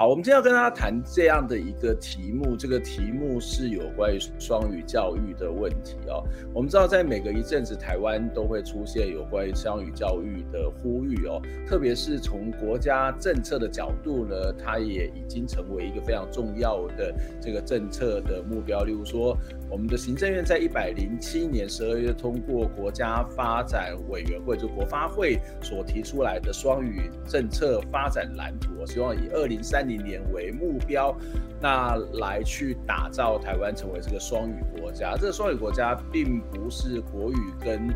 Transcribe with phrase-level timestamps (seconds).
[0.00, 6.24] 好，我们今天要跟大家谈这样的一个题目，这个题目是有关于双语教育的问题哦。
[6.54, 18.84] 我们知道，在每隔一阵子，台湾都会出现有关于双语教育的呼吁哦，特别是从国家政策的角度呢，它也已经成为一个非常重要的这个政策的目标。
[18.84, 19.36] 例如说，
[19.70, 31.16] 我们的行政院在一百零七年十二月通过国家发展委员会，就国发会所提出来的双语政策发展蓝图，希望以二零三零年为目标，
[31.60, 35.14] 那来去打造台湾成为这个双语国家。
[35.16, 37.88] 这个双语国家并不是国语跟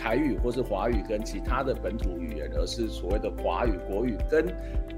[0.00, 4.46] 台语，或是华语跟其他的本土语言，而是所谓的华语、国语跟。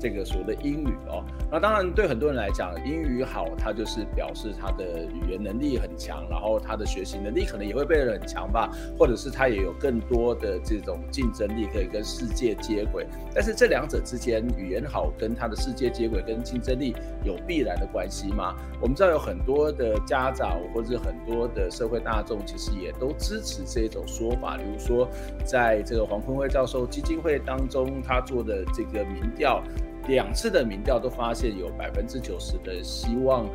[0.00, 13.06] 这个所谓的英语哦，那当然对很多人来讲，英语好，它就是表示他的语言能力很强，然后他的学习能力可能也会变得很强吧，或者是他也有更多的这种竞争力可以跟世界接轨。
[13.33, 18.56] 但是这两者之间，语言好跟他的世界接轨跟竞争力有必然的关系吗？
[18.81, 25.09] 我们知道有很多的家长或者很多的社会大众其实也都支持这种说法，比如说说
[25.45, 29.62] 在这个黄坤辉教授基金会当中，他做的这个民调。
[30.09, 33.47] 两次的民调都发现有百分之九十的希望，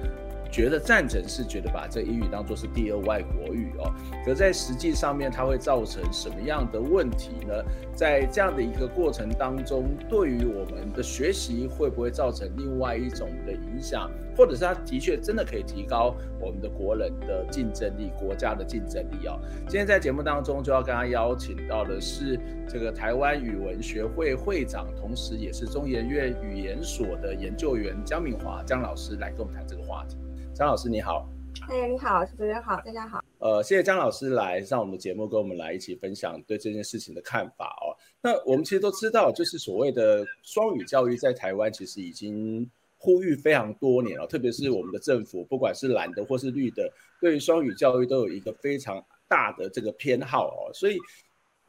[0.58, 3.94] 觉得赞成是觉得把这英语当做是第二外国语哦，
[4.26, 7.54] 可在实际上面它会造成什么样的问题呢？
[7.94, 14.10] 在这样的一个过程当中，对于我们的学习会不会造成另外一种的影响？
[14.36, 19.40] 或者是它的确真的可以提高我们的国人的竞争力、国家的竞争力哦？
[19.68, 30.18] 今天在节目当中就要跟他邀请到的是这个台湾语文学会会长，同时也是中研院语言所的研究员姜敏华姜老师来跟我们谈这个话题。
[30.58, 31.30] 姜老师你好，
[31.70, 33.24] 哎，你好，主持人好，大家好。
[33.38, 37.94] 呃，谢谢张老师来上我们的节目，跟我们来一起分享对这件事情的看法哦。
[38.24, 42.68] 那我们其实都知道，就是所谓的双语教育在台湾其实已经
[42.98, 46.92] 呼吁非常多年了，特别是我们的政府，不管是蓝的或是绿的，
[47.22, 50.98] 对于双语教育都有一个非常大的这个偏好哦，所以。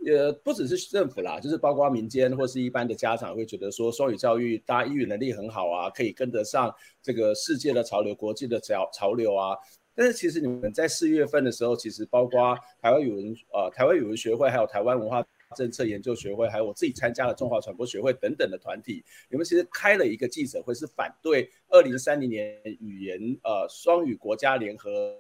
[0.07, 9.57] 呃，不只是政府啦，就是包括民间或是一般的家长会觉得说，双语教育大家英语能力很好啊，可以跟得上这个世界的潮流、国际的潮潮流啊。
[9.95, 15.23] 但是其实你们在四月份的时候，其实包括台湾语文呃台湾语文学会，还有台湾文化
[15.57, 25.19] 政策研究学会，还有我自己参加的中华传播学会等等的团体，你们其实开了一个记者会，是反对二零三零年语言呃双语国家联合。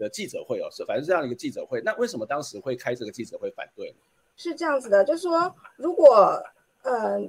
[0.00, 3.98] 的记者会哦，是反正这样一个记者会，那为什么当时会开这个记者会反对呢？
[4.36, 6.42] 是这样子的，就是说，如果
[6.82, 7.20] 呃，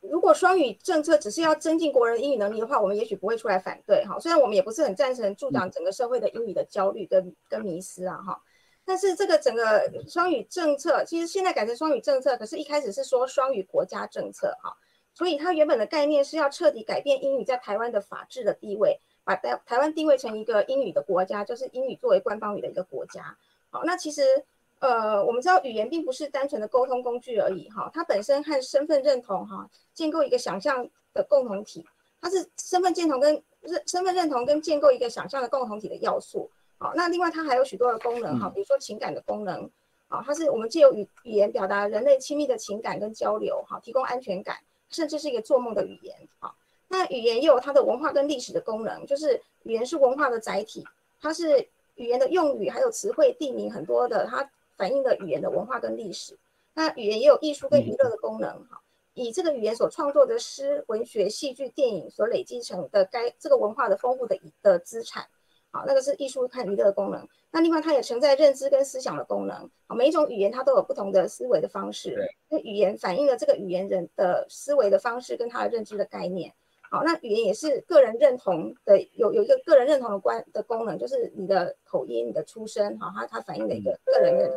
[0.00, 4.18] 如果双语政策只是要增进国人英语能力的话，我们也许不会出来反对哈。
[4.18, 8.42] 虽然我们也不是很赞成助长整个社会的英语的焦虑跟跟迷失啊哈，
[8.84, 14.76] 但是这个整个双语政策，其实现在改成双语政策，可是一开始是说双语国家政策哈，
[15.14, 19.00] 所以它原本的概念是要彻底改变英语在台湾的法治的地位。
[19.28, 23.36] 把台台湾定位成一个英语的国家，就是英语作为官方语的一个国家。
[23.68, 24.22] 好，那其实
[24.78, 31.84] 呃，我们知道语言并不是单纯的沟通工具而已哈，它本身和身份认同哈，建构一个想象的共同体，
[32.22, 36.50] 它是身份认同跟认身份认同跟建构一个想象的共同体的要素。
[36.78, 39.70] 好，那另外它还有许多的功能哈，比如说情感的功能
[40.08, 44.56] 啊，它是我们借由语语言表达人类亲密的情感跟交流哈，提供安全感，
[44.88, 46.50] 甚至是一个做梦的语言啊。
[46.88, 50.84] 那语言也有它的文化跟历史的功能，就是语言是文化的载体，
[51.20, 56.36] 它是语言的用语还有词汇、地名很多的，它反映了语言的文化跟历史。
[56.74, 58.80] 那语言也有艺术跟娱乐的功能，哈，
[59.14, 65.26] 以这个语言所创作的诗、文学、戏剧、电影所累积成的该这个文化的丰富的的资产，
[65.70, 67.28] 好，那个是艺术和娱乐的功能。
[67.50, 72.16] 那另外它也承载认知跟思想的功能，好，每一种语言它都有不同的思维的方式，
[72.48, 76.54] 那语言反映了这个语言人的思维的方式跟他的认知的概念。
[76.90, 84.56] 好，那语言也是个人认同的，有有一个个人认同的关的功能，就是你的口音、你的出身，好，它它反映的一个个人认同。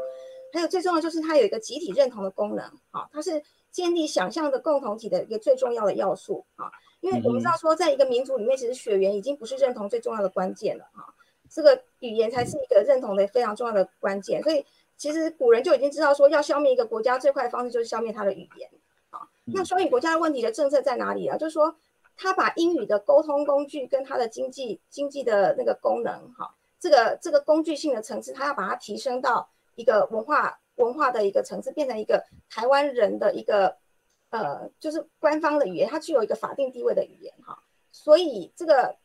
[0.53, 11.13] 还有最重要就是它有一个集体认同的功能，好，它是建立想象的共同体的一个最重要的要素，啊，因为我们知道说，在一个民族里面，其实血缘已经不是认同最重要的关键了，哈，
[11.49, 14.41] 这个语言才是一个认同的非常重要的关键。
[14.43, 14.65] 所以
[14.97, 18.69] 其实古人就已经知道说，要消灭一个国家最快的方式就是消灭它的语言，
[19.09, 21.37] 好，那双语国家的问题的政策在哪里啊？
[21.37, 21.75] 就是说。
[22.21, 33.75] 他把英语的沟通工具跟他的经济经济的那个功能，哈，这个这个工具性的层次，他要把它提升到一个文化文化的一个层次，变成一个台湾人的一个
[34.29, 37.57] 呃，就是官方的语言，它具有一个法定地位的语言，哈。
[37.91, 38.95] 所以这个，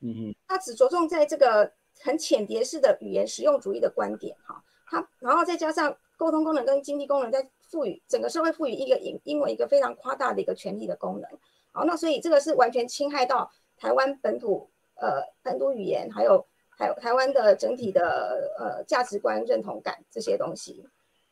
[0.00, 11.30] 嗯嗯，他只着重在这个很浅碟式的语言实用主义的观点，哈，他然后再加上沟通功能跟经济功能，再赋予整个社会赋予一个英英文一个非常夸大的一个权利的功能，
[11.74, 20.88] 好，那所以这个是完全侵害到台湾本土呃本土语言，还有还有台湾的整体的呃价值观认同感这些东西，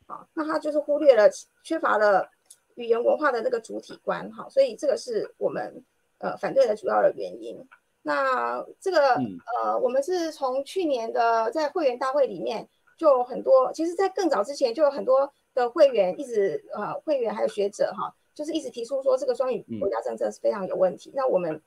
[0.06, 1.30] 好，那他就是忽略了
[1.64, 2.28] 缺乏了
[2.74, 5.82] 语言文化的这个主体观，好，所以这个是我们。
[6.18, 7.68] 呃，反对的主要的原因，
[8.02, 21.10] 那这个、嗯、呃，我们是从去年的在会员大会里面就很多，其实，在更早之前就有很多的会员一直呃，会员还有学者哈，就是一直提出说这个双语国家政策是非常有问题。
[21.10, 21.60] 嗯、那我们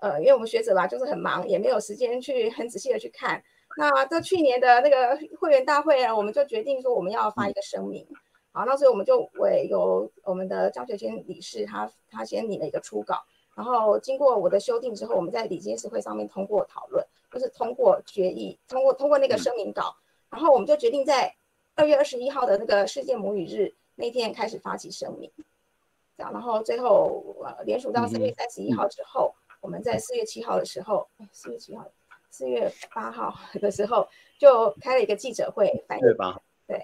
[0.00, 3.42] 呃，因为我们学者吧，就是很忙，也没有时间去很仔细的去看。
[3.76, 8.16] 那在去年的那个会员大会呢，我们就决定说我们要发一个声明，嗯、
[8.52, 13.16] 好，那所以我们就委由我们的张学谦理事他他先拟了一个初稿。
[13.54, 19.94] 然后经过我的修订之后，我们在理监事会上面通过讨论，就是通过决议，通过通过那个声明稿，
[20.30, 21.34] 然后我们就决定在
[21.74, 25.30] 二月二十一号的那个世界母语日那天开始发起声明，
[26.32, 31.86] 然后最后呃联署到三月三十一号之后，我们在四月七号的时候，四月七号，
[32.30, 34.06] 四月八号 的时候
[34.38, 36.04] 就开了一个记者会，反映。
[36.66, 36.78] 对，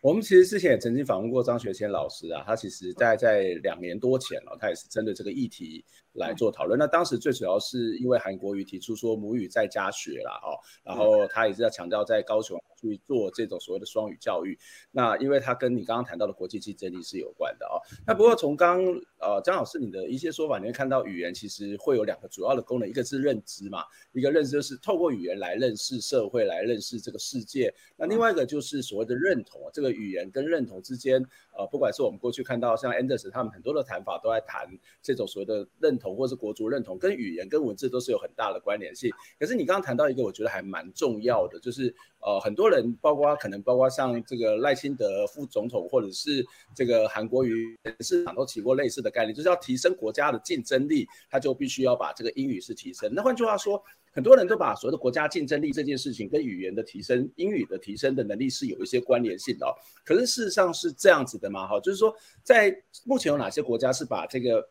[0.00, 5.84] 我们其实之前也曾经访问过张学谦老师啊，他其实在在两年多前了，他也是针对这个议题
[6.14, 6.78] 来做讨论。
[6.78, 14.58] 那当时最主要是因为韩国瑜提出说母语在家学啦哦，然后他也是要强调在高雄去做这种所谓的双语教育。
[14.90, 17.78] 那因为他跟你刚刚谈到的国际竞争力是有关的哦。
[18.06, 18.82] 那不过从刚
[19.18, 27.72] 呃张老师你的一些说法，你会看到语言其实会有两个主要的功能，一个是认知嘛，一个认知就是透过语言来认识社会，来认识这个世界。
[27.96, 31.24] 那另外一个就是所谓的认同，这个语言跟认同之间，
[31.60, 34.66] 呃，不管是我们过去看到像 Anders 他们很多的谈法都在谈
[35.02, 39.10] 这种所谓的认同，或是国足认同，跟语言跟文字都是有很大的关联性。
[39.38, 46.42] 可是你刚刚谈到一个，我觉得还蛮重要的，就是呃，很多人，包括可能包括像这个赖清德副总统，或者是
[46.74, 53.12] 这个韩国瑜市长都提过类似的概念，就是要提升国家的竞争力，他就必须要把这个英语是提升。
[53.12, 53.82] 那换句话说。
[54.12, 59.70] 很多人都把所谓的国家竞争力这件事情跟语言的提升、英语的提升的能力是有一些关联性的哦。
[60.04, 61.64] 可是事实上是这样子的嘛？
[61.64, 62.12] 哈，就是说，
[62.42, 64.68] 在目前有哪些国家是把这个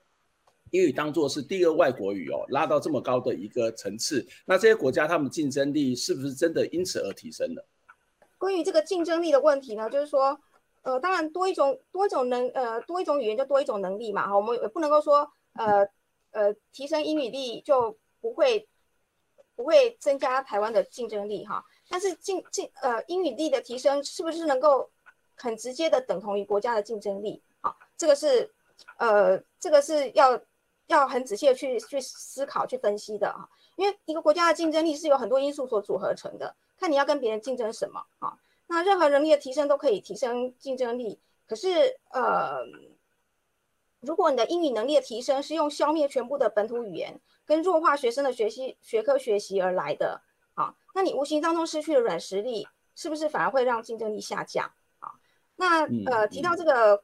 [0.72, 4.28] 英语当做是第二外国语哦，拉到这么高的一个层次？
[4.46, 7.66] 那这些国家他们竞争力是不是真的因此而提升了？
[8.38, 10.38] 关于这个竞争力的问题呢，就是说，
[10.82, 15.88] 呃，当然多一种多一种能呃多一种语言就多一种能力嘛哈，我们也不能够说呃
[16.32, 18.68] 呃提升英语力就不会。
[19.60, 24.90] 不会增加台湾的竞争力哈，但是竞竞呃英语力的提升是不是能够
[25.36, 27.44] 很直接的等同于国家的竞争力？
[27.60, 28.50] 好，这个是
[28.96, 30.40] 呃这个是要
[30.88, 38.40] 要很仔细的去去思考去分析的啊，因为一个国家的竞争力是由很多因素所组合成的，看你要跟别人竞争什么啊。
[38.68, 42.60] 那任何能力的提升都可以提升竞争力，可是呃
[44.00, 47.20] 如果你的英语能力的提升是用消灭全部的本土语言。
[47.50, 50.22] 跟弱化学生的学习学科学习而来的，
[50.54, 54.72] 啊，那你无形当中失去了软实力，是不是反而会让竞争力下降？
[55.00, 55.18] 啊，
[55.56, 57.04] 那呃提到这个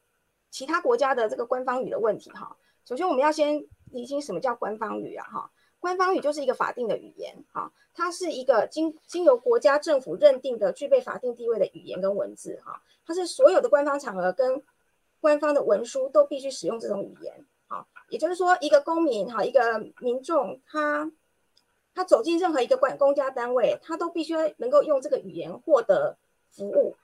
[0.52, 14.62] 其他国家的这个官方语的问题，哈，首先我们要先厘清什么叫官方语啊，哈，官方语就是一个法定的语言，哈，它是一个经经由国家政府认定的具备法定地位的语言跟文字，哈，它是所有的官方场合跟
[15.20, 17.44] 官方的文书都必须使用这种语言。
[18.10, 21.12] 也就是说，一个公民哈，一个民众，他
[21.94, 26.18] 他走进任何一个官公家单位，他都必须能够用这个语言获得
[26.52, 26.96] 服务。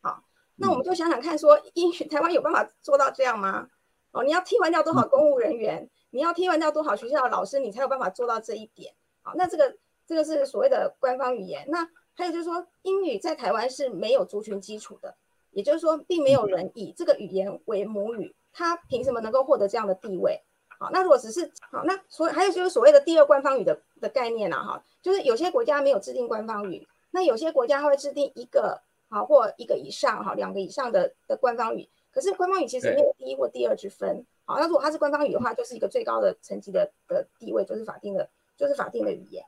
[0.00, 0.24] 好，
[0.56, 3.68] 那我们就想想看，说英语台湾有办法做到这样吗？
[4.10, 5.88] 哦，你要替换掉多少公务人员？
[6.10, 8.92] 你要替换掉多少学校的老师，你才有办法做到这一点？
[9.22, 11.64] 好，那这个这个是所谓的官方语言。
[11.68, 15.14] 那还有就是说，英语在台湾是没有族群基础的，
[15.52, 18.34] 也就是说，并没有人以这个语言为母语。
[18.52, 20.40] 他凭什么能够获得这样的地位？
[20.78, 31.88] 好，那如果只是好，那所还有就是所谓的第二官方语的的概念呐，哈，就是有些国家没有制定官方语，那有些国家会制定一个好或一个以上哈，两个以上的的官方语。
[32.10, 34.26] 可是官方语其实没有第一或第二之分。
[34.44, 39.44] 好，那如果它是官方语的话，就是一个最高的层级的的地位，就是法定的，就是法定的语言。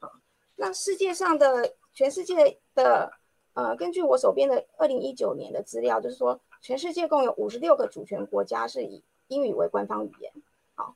[0.00, 0.10] 好，
[0.56, 3.12] 那世界上的全世界的
[3.52, 6.40] 呃，根据我手边的二零一九年的资料，就是说。
[6.60, 10.32] 全世界共有五十六个主权国家是以英语为官方语言。
[10.74, 10.94] 好，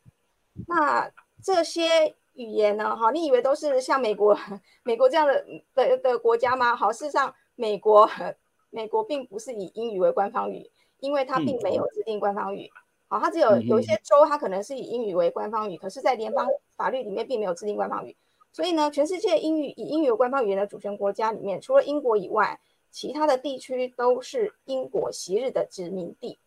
[0.66, 1.11] 那
[1.42, 4.38] 这些语言呢，哈，你以为都是像美国
[4.83, 6.75] 美国这样的的的国家吗？
[6.75, 8.09] 好，事实上，美国
[8.71, 12.71] 美国并不是以英语为官方语，因为它并没有制定官方语。
[13.09, 18.16] 好，它只有有一些州，它可能是以英语为官方语，可是，在联邦法律里面并没有制定官方语。
[18.52, 22.59] 所以呢，全世界英语以英语为官方语言的主权国家里面，除了英国以外，
[22.92, 26.38] 其他的地区都是英国昔日的殖民地，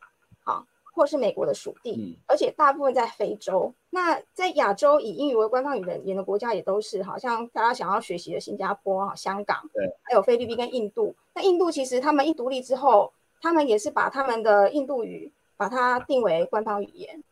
[0.43, 3.73] 好，或是美国的属地，而且大部分在非洲。
[3.89, 11.15] 那在亚洲以英语为官方语言的国家也都是，好像大家想要学习的新加坡、香港，对，还有菲律宾跟印度。
[11.33, 13.11] 那印度其实他们一独立之后，
[13.41, 17.23] 他们也是把他们的印度语把它定为官方语言，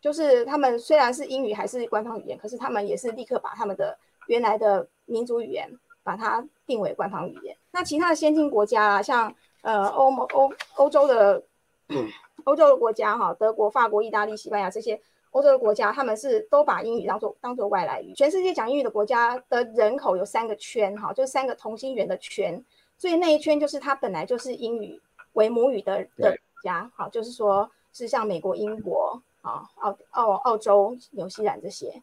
[0.00, 3.96] 就是他们虽然是英语还是官方语言，可是他们也是立刻把他们的
[4.26, 5.70] 原来的民族语言
[6.02, 7.56] 把它定为官方语言。
[7.76, 11.42] 那其他的先进国家啊，像呃欧盟欧欧洲的
[12.44, 14.98] 欧洲的国家哈，德国、法国、意大利、西班牙这些
[15.32, 18.14] 欧洲的国家，他们是都把英语当做当做外来语。
[18.14, 22.64] 全世界讲英语的国家的人口有三个圈哈，就是三个同心圆的圈，
[22.96, 24.98] 所以那一圈就是它本来就是英语
[25.34, 32.02] 为母语的的国家，好，就是说是像美国、英国啊、澳澳澳洲、纽西兰这些。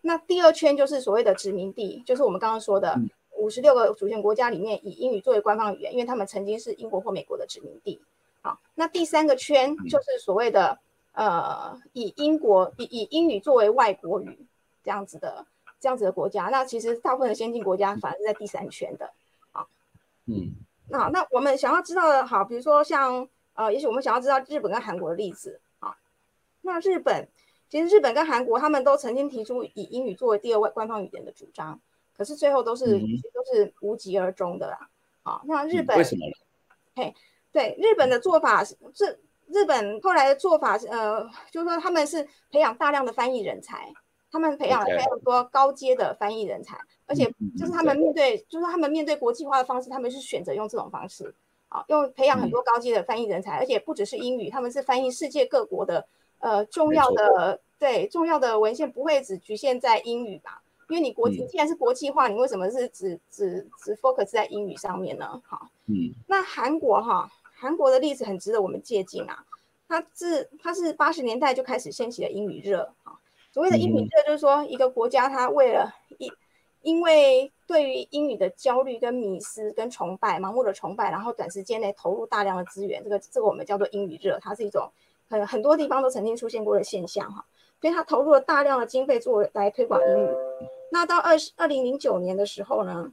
[0.00, 2.96] 那第二圈就是所谓的殖民地，就是我们刚刚说的
[3.38, 8.00] 五十六个主权国家里面以英语作为官方语言，因为他们曾经是英国或美国的殖民地。
[8.42, 10.78] 好，那第三个圈就是所谓的
[11.12, 14.46] 呃以英国以以英语作为外国语
[14.82, 15.46] 这样子的
[15.80, 16.44] 这样子的国家。
[16.46, 19.10] 那其实大部分的先进国家反而是在第三圈的。
[19.52, 19.68] 好，
[20.26, 20.52] 嗯，
[20.88, 25.60] 那那我们想要知道的，好，比如说像呃，也许我们想要知道日本跟韩国的例子。
[25.78, 25.96] 好，
[26.60, 27.28] 那日本。
[27.70, 31.78] 其实日本跟韩国他们都曾经提出以英语作为第二外官方语言的主张，
[32.18, 34.90] 可是最后都是、嗯、都是无疾而终的啦。
[35.22, 36.32] 啊，那日本、嗯、为什么呢？
[36.96, 37.14] 嘿，
[37.52, 43.90] 对，日本的做法是，这日本后来的做法是，呃，就是说他们是培养大量的翻译人才，
[44.32, 46.80] 他们培养了非常多高阶的翻译人才，Okay.
[47.06, 47.24] 而且
[47.56, 51.32] 就是他们面对，就是他们面对国际化的方式，他们是选择用这种方式，
[51.68, 56.06] 啊，用培养很多高阶的翻译人才，嗯、而且不只是英语，他们是翻译世界各国的。
[56.40, 60.62] 呃，重要的对重要的文献不会只局限在英语吧？
[60.88, 65.40] 因为你国际、嗯、既然是国际化，你为什么是只只只 focus 在英语上面呢？
[65.46, 69.44] 好，嗯，那韩国哈，韩国的例子很值得我们借鉴啊。
[69.88, 73.12] 它是它是八十年代就开始掀起了英语热啊。
[73.52, 76.30] 所谓的英语热，就是说一个国家它为了因
[76.82, 84.90] 因为对于英语的焦虑跟迷失跟崇拜，盲目的崇拜，然后短时间内投入大量的资源，这个这个我们叫做英语热，它是一种。
[85.30, 87.44] 很很多地方都曾经出现过的现象哈，
[87.82, 90.30] 所以它投入了大量的经费做来推广英语。
[90.90, 93.12] 那到二二零零九年的时候呢，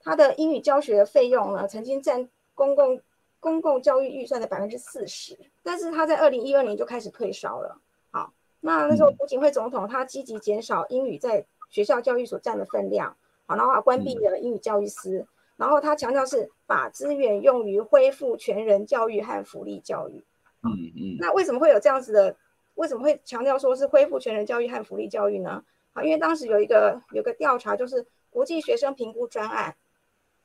[0.00, 3.00] 他的英语教学的费用呢，曾经占公共
[3.40, 7.80] 公共教育预算的百分之四十，但是他在二零一二年就开始退烧了。
[8.10, 13.16] 好，那那时候朴槿惠总统他积极减少英语在学校教育所占的分量，
[13.46, 20.24] 好，然后关闭了英语教育司，然后他强调是把资源用于恢复全人教育和福利教育。
[20.62, 22.36] 嗯嗯，那为什么会有这样子的？
[22.74, 25.62] 为什么会强调说是恢复全人教育和福利教育呢？
[25.92, 29.76] 好，因为当时有一个有个调查，就是国际学生评估专案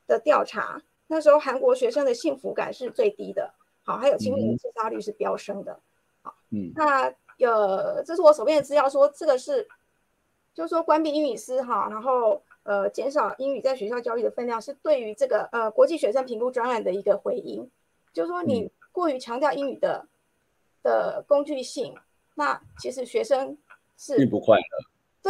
[0.06, 3.52] 的调查，那时候韩国学生的幸福感是最低的，
[3.84, 5.80] 好，还有青年自杀率是飙升的，
[6.22, 9.66] 好，嗯，那有这是我手边的资料说，这个是
[10.54, 17.70] 就是说关闭英语师哈，然后呃减少英语在学校教育的分量，是对于这个呃国际学生评估专案的一个回应，
[18.12, 18.70] 就是说你。
[18.90, 20.08] 过于强调英语的
[20.82, 21.94] 的工具性，
[22.34, 23.56] 那其实学生
[23.96, 24.64] 是并不快乐。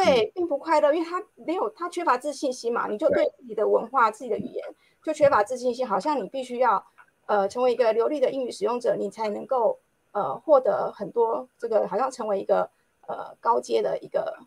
[0.04, 2.86] 对，并不快乐，因为他没有他缺乏自信心嘛。
[2.88, 4.64] 你就对自己的文化、自己的语言
[5.02, 6.84] 就缺乏自信心，好像你必须要
[7.26, 9.78] 呃成为一个流利的英语使用者，你才能够
[10.12, 12.70] 呃获得很多这个，好像成为一个
[13.06, 14.38] 呃高阶的一个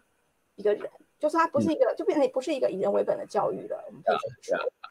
[0.55, 0.89] 一个人，
[1.20, 3.84] 就是他不是一个，嗯、就变成不是一个以人为本的教育了。
[3.88, 4.91] 我们可以这么说。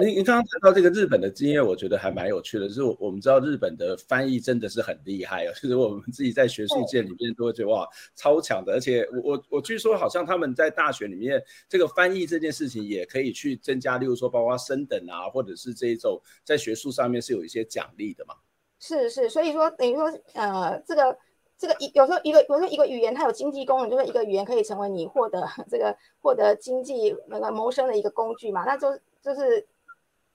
[0.00, 2.66] 你你刚刚谈到这个日本的经验，我觉得还蛮有趣的。
[2.66, 8.72] 就是我们知道日本的翻译真的是很厉害哦， 就是我们自己在学术界里面都会觉得哇，超强的。
[8.72, 18.34] 而且我我我据说好像他们在大学里面这个翻译这件事情也可以去增加，例如说包括升等啊，或者是这一种在学术上面是有一些奖励的嘛。
[18.80, 21.16] 是是，所以说等于说呃，这个
[21.56, 28.88] 这个一有时候一个比如说一个语言它有经济功能，就是一个语言可以成为你获得这个获得经济那个谋生的一个工具嘛，那就。
[29.28, 29.66] 就是，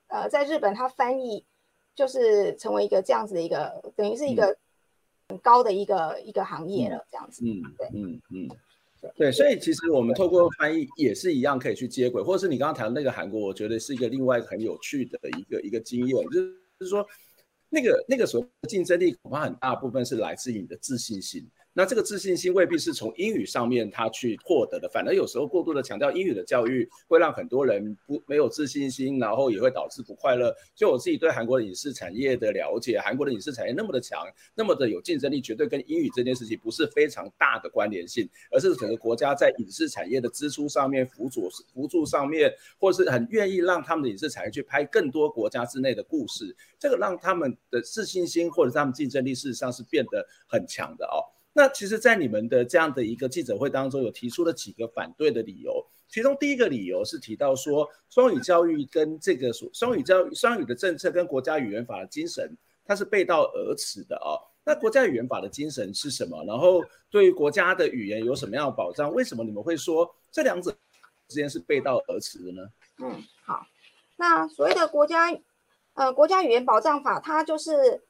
[0.06, 1.44] 呃，在日本，它翻译
[1.96, 4.56] 就是成为一个这样子的一个，等于是一个
[5.30, 7.44] 很高的一个、嗯、一个行业了，这样子。
[7.44, 8.48] 嗯，对，嗯嗯，
[9.16, 17.04] 对，所以其实我们透过翻译也是一样可以去接轨，或者是你刚刚谈的那个韩国，我觉得是一个另外一个很有趣的一个一个经验，就是说
[17.70, 21.50] 那个那个时候竞争力恐怕很大部分是来自于你的自信心。
[21.76, 30.56] 那这个自信心未必是从英语上面他去获得的，反而有时候过度的强调英语的教育会让很多人不没有自信心，然后也会导致不快乐。
[30.76, 51.34] 就我自己对韩国的影视产业的了解，韩国的影视产业那么的强，那么的有竞争力，绝对跟英语这件事情不是非常大的关联性，而是整个国家在影视产业的支出上面辅佐辅助上面，或是很愿意让他们的影视产业去拍更多国家之内的故事，这个让他们的自信心或者他们竞争力事实上是变得很强的哦。
[51.56, 55.86] 那其实，在你们的这样的一个记者会当中，有提出了几个反对的理由。
[56.10, 64.34] 其中第一个理由是提到说，双语教育跟这个双语教育、双语的政策跟国家语言法的精神，它是背道而驰的啊。
[64.64, 66.44] 那国家语言法的精神是什么？
[66.46, 69.14] 然后对于国家的语言有什么样的保障？
[69.14, 70.72] 为什么你们会说这两者
[71.28, 72.68] 之间是背道而驰的呢？
[72.98, 73.68] 嗯，好。
[74.16, 75.38] 那所谓的国家
[75.94, 78.02] 呃国家语言保障法，它就是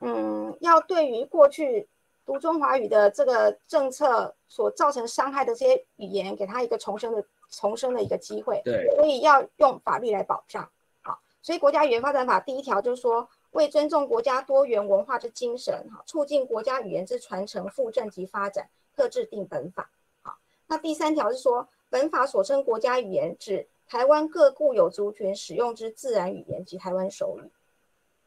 [0.00, 1.88] 嗯要对于过去。
[2.26, 8.62] 读中华语的这个政策所造成伤害的这些语言，给他一个重生的重生的一个机会。
[8.64, 10.70] 对，所以要用法律来保障。
[11.02, 19.90] 好，所以国家语言发展法第一条就是说，为尊重国家多元文化之精神，哈，促进国家语言之传承、复振及发展，特制定本法。
[20.22, 20.36] 好，
[20.68, 27.50] 那第三条是说，本法所称国家语言，指台湾各固有族群使用之自然语言及台湾手语。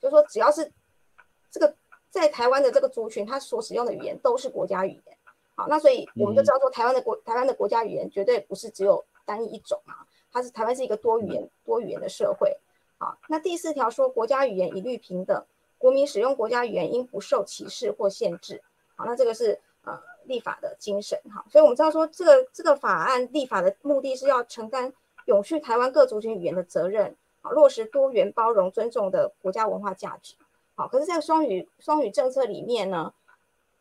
[0.02, 0.70] 就是说，只要是
[1.50, 1.74] 这个。
[2.14, 5.18] 在台湾的这个族群，他所使用的语言都是国家语言。
[5.56, 12.56] 好，那所以我们就知道说，台湾的国台湾的国家语言绝对不是只有单一一种啊，它是台湾是一个多语言多语言的社会。
[13.00, 15.44] 好，那第四条说，国家语言一律平等，
[15.80, 18.62] 国民使用国家语言应不受歧视或限制。
[18.96, 21.44] 好，那这个是呃立法的精神哈。
[21.50, 24.94] 所以我们知道说，这个这个法案立法的目的是要承担
[25.26, 30.36] 永续台湾各族群语言的责任，好，落实多元包容尊重的国家文化价值。
[30.84, 33.14] 好，可是，在双语双语政策里面呢，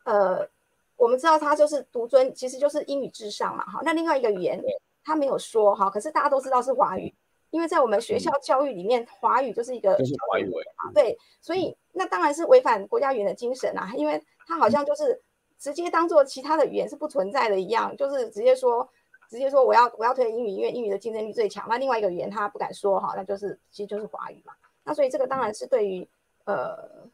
[0.04, 0.48] 呃，
[0.96, 3.64] 我们知道它就是独尊，其实就是英语至上嘛。
[3.64, 4.62] 哈，那另外一个语言，
[5.02, 7.12] 它没有说哈，可是大家都知道是华语，
[7.50, 15.20] 因为在我们学校教育里面，华语就是一个就是华语啊，对，所以那当然是违反国家语言的精神啊，因为它好像就是
[15.58, 18.88] 直接当做其他的语言是不存在的一样，就是直接说
[19.28, 21.66] 直接说我要我要推英语，因为英语的竞争力最强。
[21.68, 24.52] 那另外一个语言他不敢说哈，那就是其实就是华语嘛。
[24.84, 26.08] 那所以这个当然是对于。
[26.44, 27.08] 呃，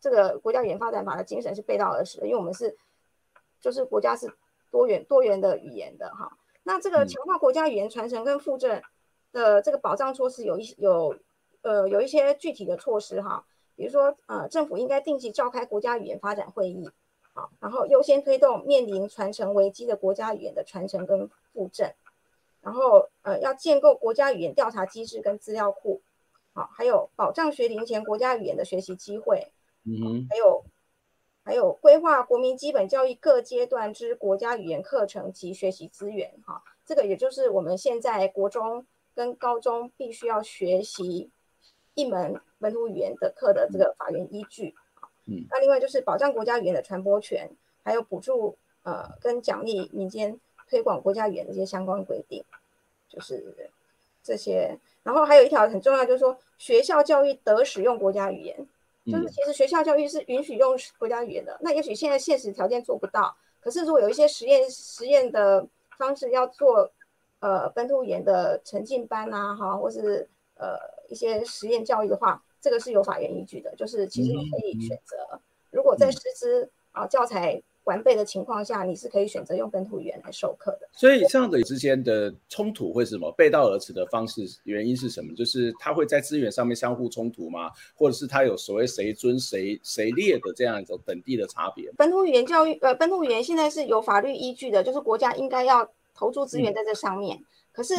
[0.00, 2.76] 这个国家语言发展法的精神是背道而驰的，因为我们是
[3.60, 4.32] 就是国家是
[4.70, 6.36] 多元多元的语言的哈。
[6.62, 8.82] 那这个强化国家语言传承跟复振
[9.32, 11.16] 的这个保障措施有一有
[11.62, 13.44] 呃有一些具体的措施哈，
[13.76, 16.90] 比如说呃政府应该定期召开国家语言发展会议，
[17.34, 21.94] 好，然后优先推动面临传承危机的国家语言的传承跟复振，
[22.62, 26.00] 然后呃要建构国家语言调查机制跟资料库。
[26.56, 29.52] 好，还有保障学龄前国家语言的学习机会，
[29.84, 30.64] 嗯，还有
[31.44, 41.30] 还有规划国民基本教育各阶段之国家语言课程及学习资源，哈，这个也就是我们现在国中跟高中必须要学习
[41.92, 44.74] 一门本土语言的课的这个法源依据，
[45.26, 47.50] 嗯，那另外就是保障国家语言的传播权，
[47.84, 52.42] 还有补助呃跟奖励民间推广国家语言的一些相关规定，
[53.10, 53.54] 就是
[54.26, 54.76] 这些。
[55.04, 58.56] 然后还有一条很重要，就是说学校教育得使用国家语言，
[59.06, 61.56] 就是其实学校教育是允许用国家语言的。
[61.60, 65.64] 那也许现在现实条件做不到，可是如果有一些实验实验的
[65.96, 66.90] 方式要做，
[67.38, 70.76] 呃，本土语言的沉浸班啊，哈，或是呃
[71.08, 77.62] 一些实验教育的话，这个是有法源依据的，就是其实你可以选择，如果在师资啊教材。
[77.86, 80.88] 完备的情况下，你是可以选择用本土语言来授课的。
[80.92, 83.30] 所以这样的之间的冲突会是什么？
[83.32, 85.34] 背道而驰的方式原因是什么？
[85.34, 87.70] 就是它会在资源上面相互冲突吗？
[87.94, 91.90] 或者是它有所谓谁尊谁谁劣的这样一种本地的差别？
[91.96, 97.36] 本土语言教育，呃，本土语言现在是有法律依据的，就是国家应该要投注资源在这上面。
[97.36, 97.94] 嗯、可是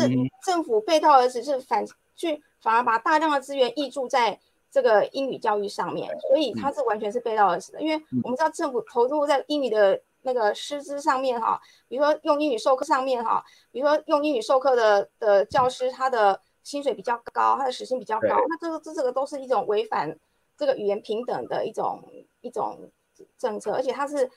[0.45, 4.37] 政府背道而驰，是反去反而把大量的资源溢注在。
[4.77, 7.81] 这个英语教育上面，所以它是完全是背道而驰的。
[7.81, 20.15] 因为我们知道政府投入在英语的那个师资上面哈，比如说用英语授课上面哈，比如说用英语授课的的教师，他的薪水比较高，他的时薪比较高，那这个这这个都是一种违反
[20.55, 22.03] 这个语言平等的一种
[22.41, 22.91] 一种
[23.35, 24.29] 政策，而且它是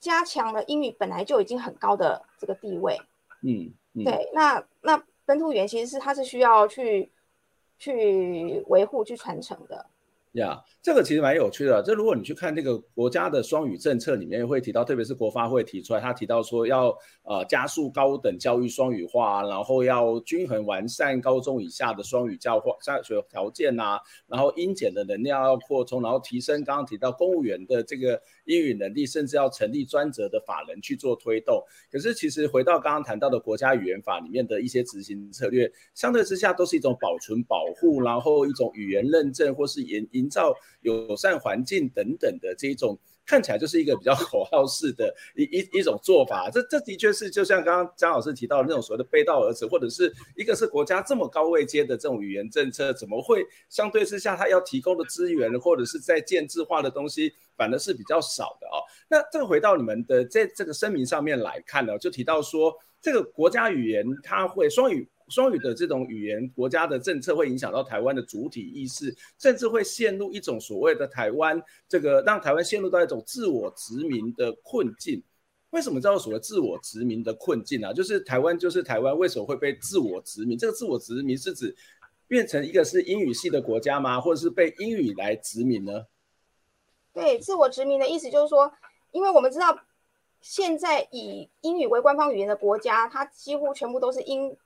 [0.00, 3.00] 加强了英语本来就已经很高的这个地位。
[3.42, 7.12] 嗯，嗯对，那那本土语言其实是它是需要去。
[7.78, 9.86] 去维护、去传承的，
[10.32, 11.82] 呀这个其实蛮有趣的。
[11.82, 31.62] 这如果你去看那个国家的双语政策里面会提到，特别是国发会提出来，他提到说要呃加速高等教育双语化，然后要均衡完善高中以下的双语教化教学条件呐、然后英检的能量要扩充，然后提升刚刚提到公务员的这个英语能力，甚至要成立专责的法人去做推动。
[31.92, 42.98] 可是其实回到刚刚谈到的国家语言法里面的一些执行策略，相对之下都是一种保存保护，然后一种语言认证或是营营造友善环境等等的这一种。
[43.26, 58.78] 看起来就是一个比较口号式的一 一一种做法，这这的确是就像刚刚姜老师提到的那种所谓的背道而驰，或者是一个是国家这么高位阶的这种语言政策，怎么会相对之下它要提供的资源或者是在建制化的东西反而是比较少的哦？
[59.08, 65.08] 那这个回到你们的在这个声明上面来看呢，就提到说这个国家语言它会双语。
[65.28, 75.20] 双语的这种语言国家的政策会影响到台湾的主体意识，甚至会陷入一种所谓的台湾这个让台湾陷入到一种自我殖民的困境。
[75.70, 77.92] 为什么叫做所谓自我殖民的困境啊？
[77.92, 80.56] 就是台湾就是台湾，为什么会被自我殖民？
[80.56, 81.74] 这个自我殖民是指
[82.28, 84.20] 变成一个是英语系的国家吗？
[84.20, 86.06] 或者是被英语来殖民呢？
[87.12, 88.72] 对，自我殖民的意思就是说，
[89.10, 89.76] 因为我们知道
[90.40, 94.56] 现在以英语为官方语言的国家，它几乎全部都是英。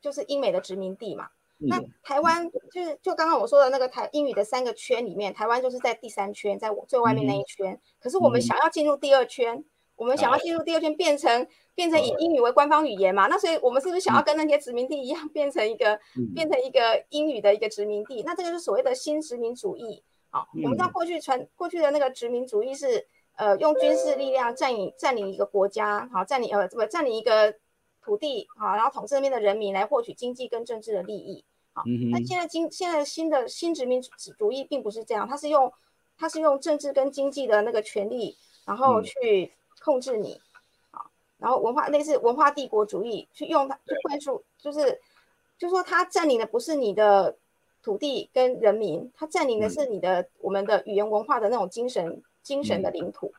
[0.00, 7.78] 就是英美的殖民地嘛，那台湾就是就刚刚我说的那个台英语的三个圈里面，台湾就是在第三圈，在我最外面那一圈。
[8.00, 9.64] 可是我们想要进入第二圈，
[9.96, 13.26] 我们想要进入第二圈，变成变成以英语为官方语言嘛？
[13.26, 15.98] 那所以我们是不是想要跟那些殖民地一样，变成一个
[16.32, 18.22] 变成一个英语的一个殖民地？
[18.22, 20.04] 那这个是所谓的新殖民主义。
[20.30, 23.04] 好，我们知道过去传过去的那个殖民主义是
[23.36, 27.56] 呃用军事力量占领占领一个国家，好占领呃不占领一个。
[28.08, 31.44] 土地啊，然后统治那边的人民来获取经济跟政治的利益。
[31.74, 34.00] 好，那现在经现在新的新殖民
[34.38, 35.70] 主义并不是这样，它是用
[36.16, 39.52] 它是用政治跟经济的那个权利，然后去
[39.84, 40.40] 控制你。
[40.90, 41.04] 啊，
[41.36, 44.98] 然后文化类似文化帝国主义，去用它去灌输，就是
[45.58, 47.36] 就是说它占领的不是你的
[47.82, 53.34] 土地跟人民，它占领的是你的我们的语言文化的那种精神精神的领土。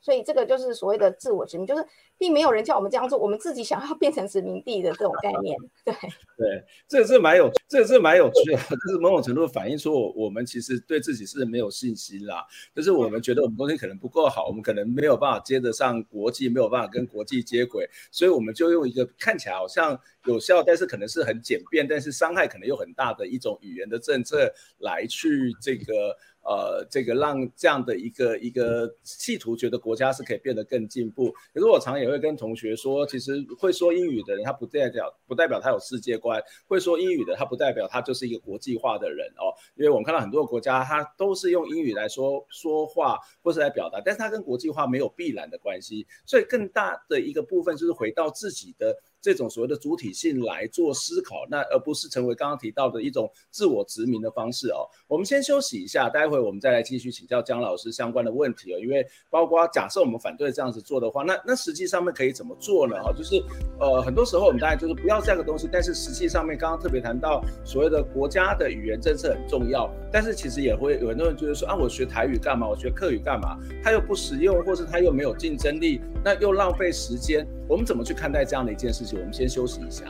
[0.00, 1.84] 所以这个就是所谓的自我殖民，就是
[2.16, 5.56] 并没有人叫我们这样做，我们自己想要变成殖民地的这种概念。
[5.84, 5.94] 对
[6.38, 26.16] 对，这是蛮有，这是蛮有趣的， 就是某种程度反映出我我们其实对自己是没有信心啦，就是我们觉得我们东西可能不够好，我们可能没有办法接得上国际，没有办法跟国际接轨，所以我们就用一个看起来好像有效，但是可能是很简便，但是伤害可能又很大的一种语言的政策来去这个。
[26.42, 31.30] 呃，这个让这样的一个一个企图觉得国家是可以变得更进步。
[31.52, 39.52] 可是我常也会跟同学说，其实会说英语的人，他不代表不代表他有世界观；会说英语的，他不代表他就是一个国际化的人哦。
[39.76, 46.06] 因为我们看到很多国家，他都是用英语来说说话或是来表达，但是他跟国际化没有必然的关系。
[46.24, 48.96] 所以更大的一个部分就是回到自己的。
[49.20, 54.88] 这种所谓的主体性来做思考，那而不是成为刚刚提到的一种自我殖民的方式哦。
[55.06, 58.78] 我们先休息一下，待会我们再来继续请教姜老师相关的问题哦。
[58.78, 62.96] 因为包括假设我们反对这样子做的话，那那实际上面可以怎么做呢？
[63.02, 63.42] 哈，就是
[63.78, 72.68] 呃很多时候我们大家就是不要这样的东西，但是实际上面刚刚特别谈到所谓的国家的语言政策很重要，但是其实也会有很多人觉得说啊，我学台语干嘛？
[72.68, 73.58] 我学客语干嘛？
[73.82, 77.46] 它又不实用，或是它又没有竞争力，那又浪费时间。
[77.70, 79.16] 我们怎么去看待这样的一件事情？
[79.20, 80.04] 我们先休息一下。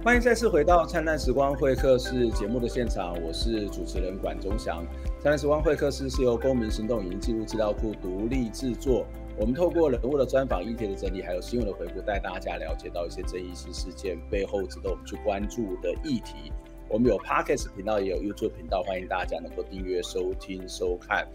[0.00, 4.84] 欢迎再次回到《灿烂时光会客室》节目的现场，我是主持人管中祥。
[5.20, 9.04] 《灿烂时光会客室》是由公民行动影音记录资料库独立制作，
[9.36, 16.52] 我们透过人物的专访、议题的整理，还有新闻的回顾，带大家了解到一些争议性事件背后值得我们去关注的议题。
[16.88, 21.26] 我们有 Podcast 频道，也有 YouTube 频道，欢迎大家能够订阅、收听、收看。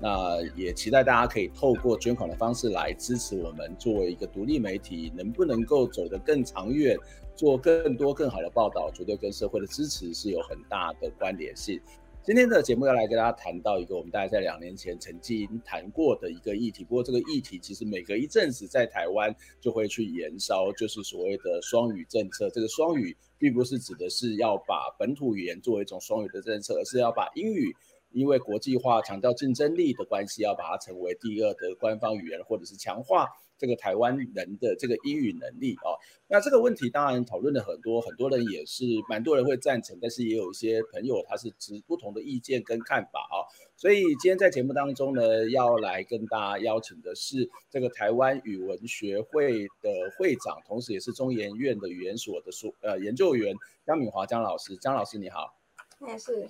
[0.00, 6.96] 那也期待大家可以透过捐款的方式来支持我们，作为一个独立媒体，能不能够走得更长远，
[7.36, 11.80] 做更多更好的报道，绝对跟社会的支持是有很大的关联性。
[12.24, 22.50] 今天的节目要来跟大家谈到一个我们大概在两年前曾经谈过的一个议题，不过这个议题其实每隔一阵子在台湾就会去延烧，就是所谓的双语政策。
[22.50, 27.76] 这个双语并不是指的是要把本土语言作为一种双语的政策，而是要把英语。
[28.12, 33.28] 因为国际化强调竞争力的关系，要把它成为第二的官方语言，或者是强化。
[33.58, 35.96] 这个台湾人的这个英语能力哦，
[36.28, 43.46] 那这个问题当然讨论了很多，很多人也是蛮多人会赞成，但是也有一些朋友他是持不同的意见跟看法啊、哦。
[43.76, 53.54] 所以今天在节目当中呢，要来跟大家邀请的是这个台湾语文学会的会长，同时也是中研院的语言所的所呃研究员
[53.86, 54.76] 江敏华江老师。
[54.76, 55.54] 江老师你好，
[56.00, 56.48] 哎是。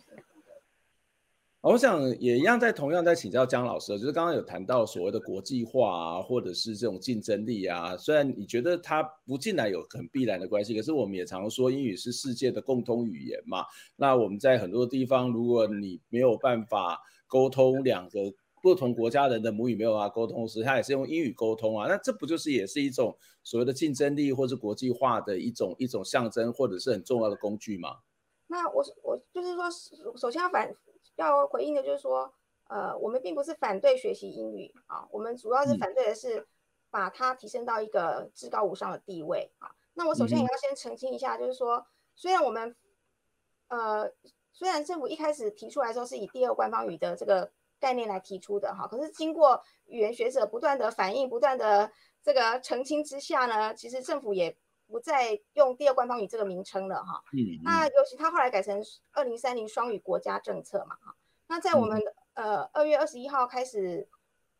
[1.63, 7.97] 我想也一样，在同样在请教姜老师，就是刚刚有谈到所谓的国际化啊，或者是这种竞争力啊。
[7.97, 13.65] 虽然你觉得它不进来有很必然的关系，可是我们也常说英语是世界的共通语言嘛。
[13.97, 21.89] 那我们在很多地方，如果你没有办法沟通两个不同国家人的母语没有办法沟通时，他也是用英语沟通啊。
[21.89, 27.97] 那这不就是也是一种所谓的竞争力或是国际化的一种一种象征，或者是很重要的工具吗？
[28.47, 30.73] 那我我就是说，首先要反。
[31.17, 32.33] 要回应的就是说，
[32.69, 36.47] 呃，我们并不是反对学习英语啊，我们主要是反对的是
[36.91, 39.71] 把它提升到一个至高无上的地位啊。
[39.95, 42.77] 那我首先也要先澄清一下，就是说，虽然我们，
[43.69, 44.11] 呃，
[44.53, 47.51] 虽然政府一开始提出来说是以第二官方语的这个
[47.81, 51.91] 概念来提出的哈，可是经过语言学者不断的反应、不断的
[52.23, 54.57] 这个澄清之下呢，其实政府也
[54.89, 58.81] 不再用第二官方语这个名称了哈，嗯，那尤其他后来改成
[59.13, 61.17] 二零三零双语国家政策嘛哈，
[61.49, 62.01] 那在我们
[62.35, 64.09] 呃二月二十一号开始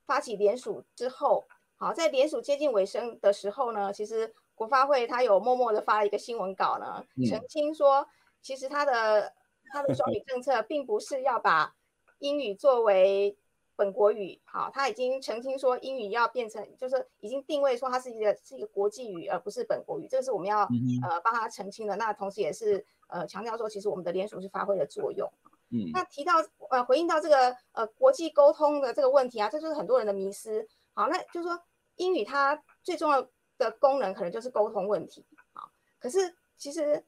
[0.05, 1.45] 发起联署之后，
[1.77, 8.07] 好，在联署接近尾声的时候呢，其实国发会他有默默的发了一个新闻稿呢，澄清说，
[8.43, 9.33] 其实他的
[9.73, 11.75] 他的双语政策并不是要把
[12.19, 13.39] 英语作为。
[13.77, 21.95] 本国语好，他已经澄清说英语要变成，就是已经定位说它是一个是一个国际语，而不是本国语，这个是我们要呃帮他澄清的。
[21.97, 25.31] 那同时也是呃强调说，其实我们的联署是发挥了作用。
[25.69, 26.35] 嗯，那提到
[26.71, 30.67] 呃回应到这个呃国际沟通的这个问题啊，这就是很多人的迷失。
[30.95, 31.61] 好，那就是说
[31.97, 33.21] 英语它最重要
[33.59, 35.27] 的功能可能就是沟通问题。
[35.53, 37.05] 好，可是其实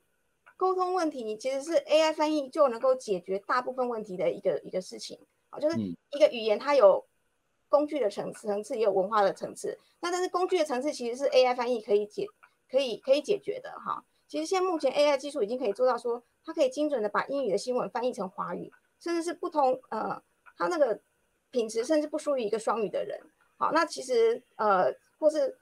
[0.59, 5.19] 沟通问题其实是 AI 翻译就能够解决大部分问题的一个一个事情。
[5.51, 7.05] 好，就是一个语言，它有
[7.69, 9.79] 工具的层次，层次也有文化的层次。
[10.01, 12.27] 那但是工具的层次其实是 AI 翻译可以解，
[12.71, 14.05] 可以可以解决的哈。
[14.27, 20.23] 其实现在目前 AI 技术已经可以做到说，它可以精准的把英语的新闻翻译成华语，甚至是不同呃，
[20.57, 21.01] 它那个
[21.51, 23.19] 品质甚至不输于一个双语的人。
[23.57, 25.57] 好，那其实呃，或是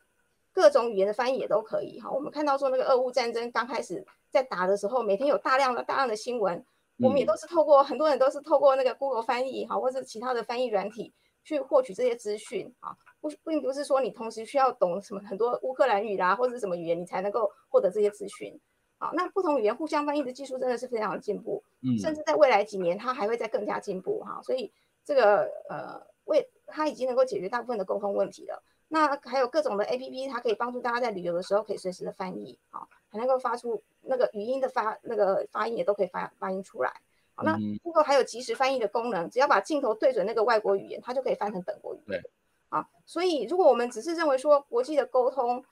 [0.53, 2.11] 各种语言的翻译也都可以哈。
[2.11, 6.64] 我们看到说那个俄乌战争刚开始在打的时候，每天有大量的大量的新闻。
[6.99, 11.13] 我们也都是透过很多人都是透过那个 Google 翻译哈，或者其他的翻译软体
[11.45, 18.59] 去获取这些资讯啊，不并不是说你同时需要懂什么很多乌克兰语啦，或者是什么语言，你才能够获得这些资讯。
[18.99, 24.41] 啊，那不同语言互相翻译的技术真的是非常的进步，嗯，甚至在未来几年它还会再更加进步哈。
[24.43, 24.73] 所以
[25.05, 28.63] 这个呃，为它已经能够解决大部分的沟通问题了。
[28.89, 33.83] 那还有各种的 APP，它可以帮助大家在旅游的时候可以随时的翻译啊，还能够发出。
[34.09, 36.92] 那个语音的发那个发音也都可以发发音出来。
[37.35, 41.98] 好，那 Google 还有即时翻译的功能，只要把镜头对准那个外国语言，它就可以翻成本国语。
[42.07, 42.22] 对，
[42.68, 45.64] 啊，所以如果我们只是认为说国际的沟通，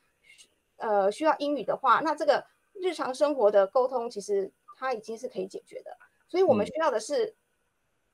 [0.79, 5.97] 呃，需要英语的话，那这个日常生活的沟通其实它已经是可以解决的。
[6.27, 7.37] 所以我们需要的是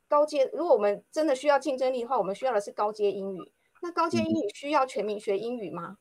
[0.06, 0.50] 高阶。
[0.52, 3.52] 如果我们真的需要竞争力的话，我们需要的是高阶英语。
[3.80, 5.96] 那高阶英语需要全民学英语吗？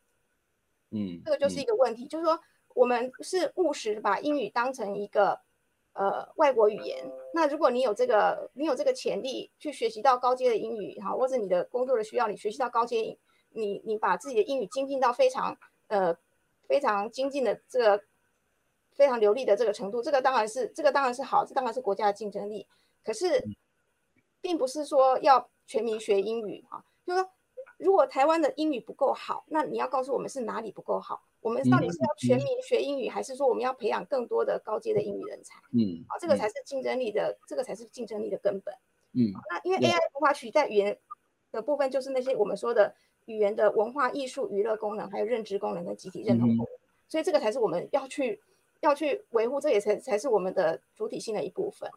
[0.90, 2.38] 嗯，这个就是一个问题，就是说。
[2.76, 5.40] 我们是务实把英语当成一个
[5.94, 7.06] 呃外国语言。
[7.34, 13.18] 那如果你有这个，你有这个潜力去学习到高阶的英语，哈，或者你的工作的需要，你学习到高阶，
[13.50, 16.16] 你你把自己的英语精进到非常呃
[16.68, 18.04] 非常精进的这个
[18.94, 22.68] 非常流利的这个程度，这个当然是这个当然是好，这当然是国家的竞争力。
[23.04, 23.44] 可是，
[24.42, 27.30] 并不是说要全民学英语哈，就是说
[27.80, 31.24] 如果台湾的英语不够好，那你要告诉我们是哪里不够好。
[31.40, 35.58] 我们到底是要全民学英语，还是说我们要培养更多的高阶的英语人才？
[35.72, 38.76] 嗯，好，这个才是竞争力的，这个才是竞争力的根本。
[39.14, 41.00] 嗯，那因为 AI 无法取代语言
[41.54, 42.94] 的部分，就是那些我们说的
[43.26, 46.68] 语言的文化艺术、娱乐功能，还有认知功能跟集体认同功能。
[47.08, 48.42] 所以这个才是我们要去
[48.82, 51.90] 要去维护，这也才才是我们的主体性的一部分。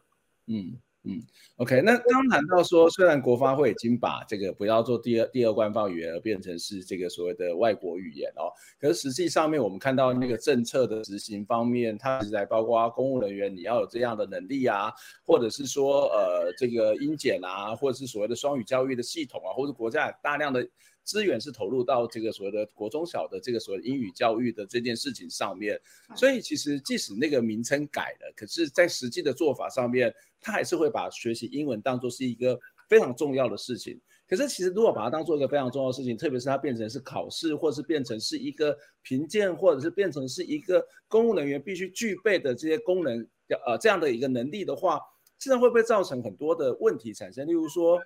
[0.45, 0.79] 嗯。
[1.05, 1.21] 嗯
[1.57, 8.47] ，OK，那刚谈到说，虽然国发会已经把这个不要做第二第二官方语言，而变成是这个所谓的外国语言哦，
[8.79, 14.93] 可是实际上面我们看到那个政策的执行方面，它实在包括公务人员你要有这样的能力啊，
[15.25, 20.65] 或者是说呃这个英检啊，或者是所谓的双语教育的系统啊，或者国家大量的
[21.03, 25.77] 资源是投入到这个所谓的国中小的这个所谓英语教育的这件事情上面，
[26.15, 30.13] 所以其实即使那个名称改了，可是在实际的做法上面，
[30.43, 33.99] 他还是会把学习英文当做是一个非常重要的事情。
[34.27, 43.27] 可是其实如果把它当做一个非常重要的事情，特别是它变成是考试，或者是变成是一个评鉴，或者是变成是一个公务人员必须具备的这些功能，
[43.65, 44.99] 呃，这样的一个能力的话，
[45.39, 47.47] 现在会不会造成很多的问题产生？
[47.47, 47.99] 例如说。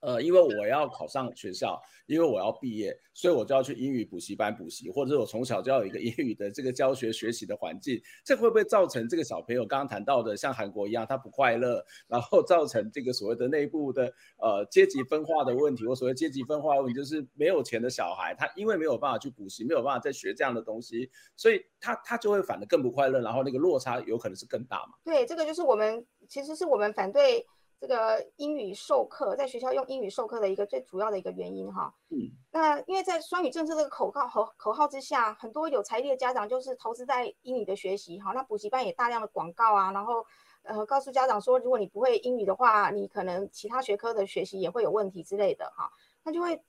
[0.00, 15.86] 呃，因为我要考上学校，因为我要毕业，所以我就要去英语补习班补习，或者我从小就要有一个 英语的这个教学学习的环境，这会不会造成这个小朋友刚刚谈到的像韩国一样，他不快乐，然后造成这个所谓的内部的呃阶级分化的问题？
[15.86, 24.94] 我所谓阶级分化的问题就是没有钱的小孩，他因为没有办法去补习，没有办法再学这样的东西，所以他他就会反而更不快乐，然后那个落差有可能是更大嘛？
[25.04, 27.44] 对，这个就是我们其实是我们反对。
[27.80, 32.18] 这个英语授课在学校用英语授课的一个最主要的一个原因哈，嗯，
[32.50, 40.26] 那因为在双语政策这个口号和口号之下，很多有财力的家长就是投资在英语的学习哈，那补习班也大量的广告啊，然后
[40.62, 45.88] 呃告诉家长说，如果你不会英语的话，你可能其他学科的学习也会有问题之类的哈，
[46.24, 46.60] 那就会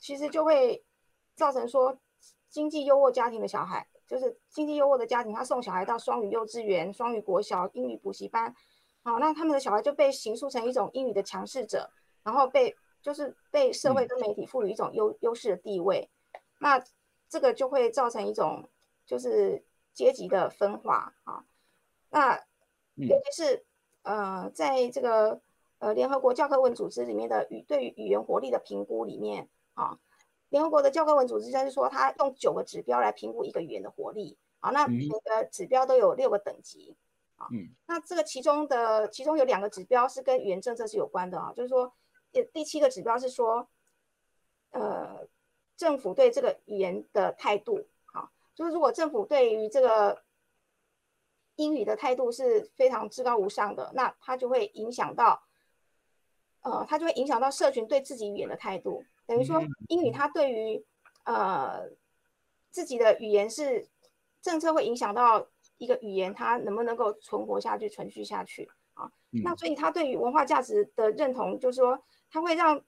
[0.00, 0.84] 其实就会
[1.36, 1.96] 造成说
[2.50, 8.52] 经济优渥家庭的小孩，就是经济优渥的家庭，他送小孩到双语幼稚园、双语国小、英语补习班。
[9.06, 11.88] 好，那他们的小孩就被形塑成一种英语的强势者，
[12.24, 16.10] 然后被就是被社会跟媒体赋予一种优优势的地位，
[16.58, 16.82] 那
[17.28, 18.68] 这个就会造成一种
[19.06, 21.44] 就是阶级的分化啊。
[22.10, 22.34] 那
[22.94, 23.64] 尤其是
[24.02, 25.40] 呃，在这个
[25.78, 29.96] 呃联合国教科文组织里面的语对于语言活力的评估里面啊，
[30.48, 34.36] 联合国的教科文组织就是说，它用九个指标来评估一个语言的活力。
[34.58, 36.96] 啊，那每个指标都有六个等级。
[37.36, 41.92] 啊，嗯，那这个其中的其中有两个指标是跟语言政策是有关的啊，就是说，
[42.32, 43.68] 第第七个指标是说，
[44.70, 45.28] 呃，
[45.76, 50.22] 政府对这个语言的态度，好，就是如果政府对于这个
[51.56, 55.42] 英语的态度是非常至高无上的，那它就会影响到，
[56.62, 60.82] 呃，它就会影响到社群对自己语言的态度，等于说英语它对于
[61.24, 61.90] 呃
[62.70, 63.86] 自己的语言是
[64.40, 65.46] 政策会影响到。
[65.78, 69.10] 一个语言它能不能够存活下去、存续下去啊？
[69.44, 72.82] 那所以他对于文化价值的认同，就是说他会让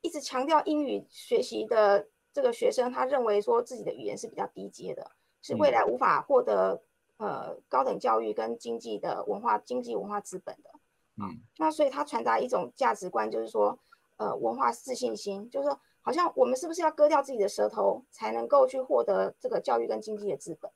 [0.00, 5.10] 一直强调英语学习的这个学生，他认为说自己的语言是比较低阶的，
[5.42, 6.82] 是未来无法获得
[7.18, 10.70] 呃高等教育跟经济的文化、经济文化资本的。
[11.16, 13.78] 嗯，那所以他传达一种价值观，就是说
[14.16, 20.70] 呃文化自信心，就是说好像我们是不是要割掉自己的舌头，才能够去获得这个教育跟经济的资本？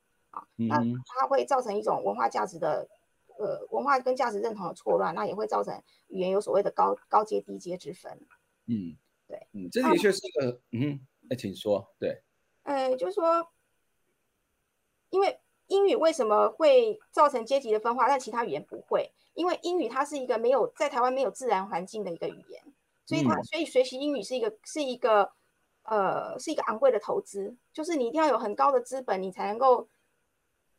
[0.56, 2.88] 那它会造成一种文化价值的，
[3.38, 8.12] 呃，文化跟价值认同的错乱，那也会造成语言有所谓的高高阶低阶之分。
[8.66, 12.22] 嗯，对，嗯，这的确是一个，嗯，那请说，对，
[12.62, 13.46] 呃，就是说，
[15.10, 19.12] 因为英语为什么会造成阶级的分化，但其他语言不会？
[19.34, 22.62] 因为英语它是一个没有在台湾没有自然环境的一个语言，
[23.04, 25.32] 所以它所以学习英语是一个是一个
[25.82, 29.88] 呃是一个昂贵的投资，就是你一定要有很高的资本，你才能够。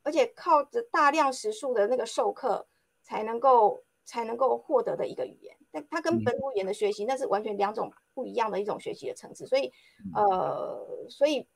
[0.05, 2.67] 而且靠着大量时数的那个授课，
[3.01, 9.73] 才能够才能够获得的一个语言，但它跟本土语言的学习那是完全两种不一样的一种学习的层次，所以
[10.13, 11.47] 呃，所以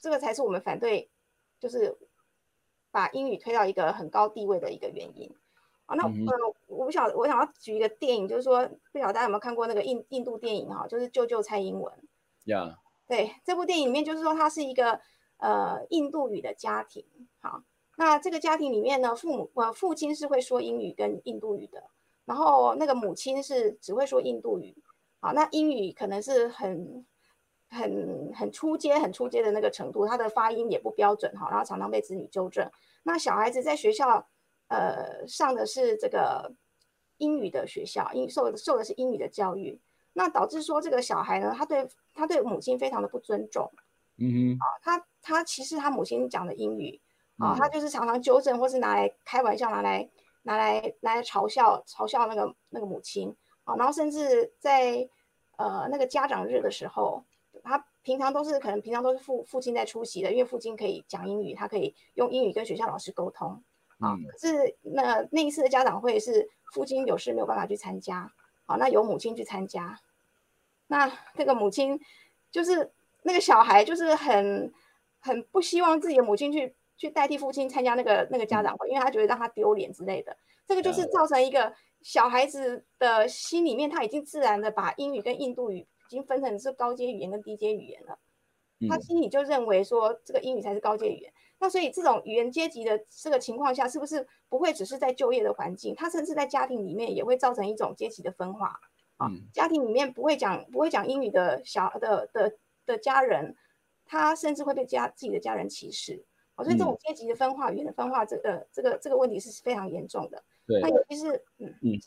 [0.00, 1.10] 这个才是我们反对，
[1.58, 1.98] 就是
[2.92, 5.28] 把英语推到一个很高地位的一个原因。
[5.86, 11.92] 啊，那呃，我不晓得，我想要举一个电影，就是说不晓得大家有没有看过那个印印度电影哈，就是救救蔡英文。
[12.44, 15.00] 呀.对，这部电影里面就是说它是一个。
[15.38, 17.04] 呃，印度语的家庭，
[17.40, 17.62] 好，
[17.96, 21.84] 那这个家庭里面呢，父母呃父亲是会说英语跟印度语的，
[22.24, 24.74] 然后那个母亲是只会说印度语，
[25.20, 27.04] 好，那英语可能是很
[27.68, 32.70] 很很出阶很出阶的那个程度，他的发音也不标准哈，然后常常被子女纠正。
[33.02, 34.26] 那小孩子在学校
[34.68, 36.50] 呃上的是这个
[37.18, 39.78] 英语的学校，英受的受的是英语的教育，
[40.14, 43.70] 那导致说这个小孩呢，他对他对母亲非常的不尊重。
[44.18, 47.00] 嗯哼，啊，他他其实他母亲讲的英语，
[47.36, 50.08] 啊，他就是常常纠正或是拿来开玩笑，拿来
[50.42, 53.34] 拿来拿来嘲笑嘲笑那个那个母亲，
[53.64, 55.08] 啊，然后甚至在
[55.56, 57.24] 呃那个家长日的时候，
[57.64, 63.60] 他平常都是可能平常都是父父亲在出席的，因为父亲可以讲英语，他可以用英语跟学校老师沟通，
[63.98, 68.32] 啊，可是那那一次的家长会是父亲有事没有办法去参加，
[68.66, 69.98] 啊，那由母亲去参加，
[70.86, 72.00] 那那个母亲
[72.52, 72.92] 就是。
[73.22, 74.72] 那个小孩就是很
[75.26, 80.36] 很不希望自己的母亲去去代替父亲参加那个那个家长会，因为他觉得让他丢脸之类的。
[80.66, 81.72] 这个就是造成一个
[82.02, 88.18] 小孩子的心里面，他已经自然的把英语跟印度语已经分成是高阶语言跟低阶语言了。
[88.88, 91.32] 他心里就认为说这个英语才是高阶语言。
[91.58, 95.94] 那所以这种语言阶级的这个情况下，是不是不会只是在就业的环境？
[95.94, 98.78] 他甚至在家庭里面也会造成一种阶级的分化
[99.16, 99.30] 啊。
[99.54, 102.52] 家庭里面不会讲不会讲英语的小的的
[102.84, 103.56] 的家人，
[104.06, 106.24] 他甚至会被家自己的家人歧视。
[106.56, 110.42] 所以这种阶级的分化、语言的分化，这个这个这个问题是非常严重的。
[110.66, 112.00] 对，那尤其是嗯嗯，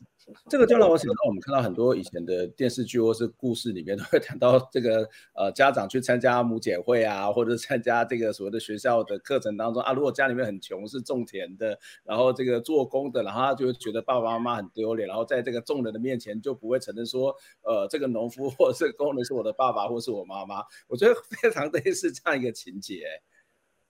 [0.49, 20.65] 这个就让我想到，我们看到很多以前的电视剧或是故事里面都会谈到这个呃家长去参加母检会啊，或者参加这个所谓的学校的课程当中啊，如果家里面很穷，是种田的，然后这个做工的，然后他就会觉得爸爸妈妈很丢脸，然后在这个众人的面前就不会承认说，呃，这个农夫或者这个工人是我的爸爸或是我妈妈。
[20.89, 23.05] 我觉得非常类似这样一个情节。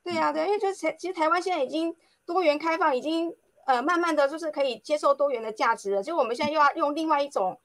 [0.03, 3.35] 对呀、啊，对，因为就是其实台湾现在已经多元开放，已经。
[3.69, 6.01] 呃，慢慢的就是可以接受多元的价值了。
[6.01, 7.61] 就我们现在又要用另外一种、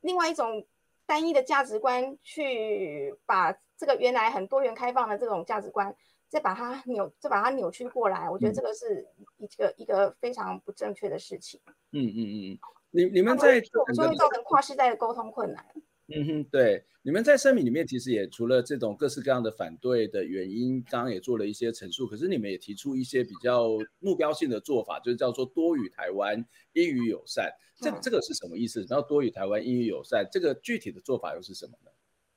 [0.00, 0.66] 另外一种
[1.06, 5.94] 单一的价值观去把这个原来很多元开放的这种价值观，
[6.28, 8.28] 再把它扭，再把它扭曲过来。
[8.28, 11.60] 我觉得这个是一个、嗯、一个非常不正确的事情。
[11.92, 12.58] 嗯嗯嗯，
[12.90, 15.64] 你你们在说会造成跨世代的沟通困难。
[16.08, 22.06] 嗯哼，对，你们在声明里面其实也除了这种各式各样的反对的原因，刚刚也做了一些陈述。
[22.06, 26.44] 可是你们也提出一些比较目标性的做法，就是叫做多语台湾、
[26.74, 27.50] 英语友善。
[27.80, 28.84] 这这个是什么意思？
[28.86, 31.90] 然后多语台湾、英语友善，这个具体的做法又是什么呢？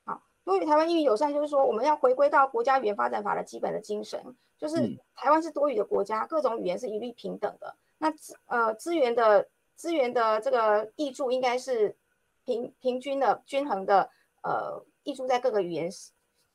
[0.05, 4.17] 好，多语台湾、英语友善就是说，我们要回归到国家语言发展法的基本的精神，
[4.57, 7.75] 就是台湾是多语的国家，各种语言是一律平等的。
[7.97, 11.93] 那资呃资源的资源的这个挹注应该是。
[12.47, 14.09] 平平均的、均衡的，
[14.41, 15.89] 呃，溢出在各个语言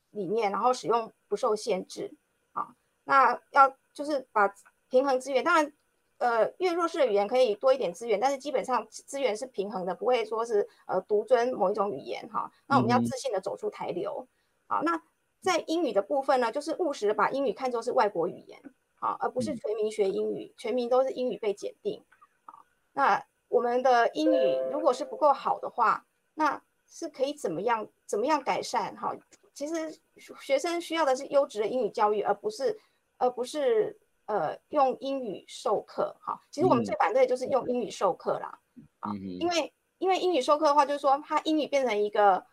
[0.09, 2.11] 里面，然后使用不受限制
[2.53, 2.75] 啊。
[3.03, 4.51] 那要就是把
[4.89, 5.71] 平衡资源，当然，
[6.17, 12.51] 呃，越弱势的语言可以多一点资源，但是基本上资源是平衡的，不会说是呃独尊某一种语言哈。
[12.65, 14.27] 那我们要自信的走出台流。
[14.65, 14.99] 好，那
[15.41, 18.59] 在英语的部分呢，就是务实的把英语看作是外国语言，
[18.95, 22.03] 好，而不是全民学英语，全民都是英语被检定。
[22.45, 23.23] 好，那。
[23.53, 28.95] 我们的英语如果是不够好的话，那是可以怎么样怎么样改善？
[28.95, 29.15] 哈，
[29.53, 32.75] 其实学生需要的是优质的英语教育，而不是
[33.17, 33.95] 而不是
[34.25, 36.15] 呃用英语授课。
[36.19, 38.59] 哈，其实我们最反对的就是用英语授课啦。
[39.01, 42.43] 啊，因为因为英语授课的话，就是说他英语变成一个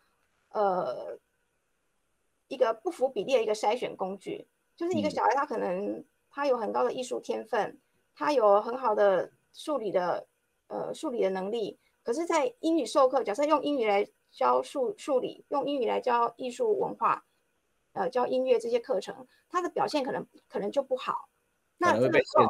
[0.49, 1.17] 呃
[2.47, 7.79] 一个不符比例的一个筛选工具，就是一个小孩他可能他有很高的艺术天分，
[8.13, 10.27] 他有很好的数理的。
[10.71, 17.25] 呃，数理的能力，可是，在英语授课，假设用英语来教数数理，用英语来教艺术文化，
[17.91, 21.27] 呃，教音乐这些课程，他的表现可能可能就不好。
[21.77, 22.45] 那这个时候，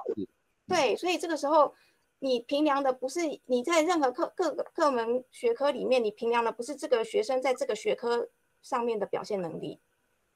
[0.67, 1.73] 对，所以这个时候，
[2.19, 8.29] 你评量的不是你在任何课各个各门学科里面，你评量的不是这个学生在这个学科
[8.61, 9.79] 上面的表现能力，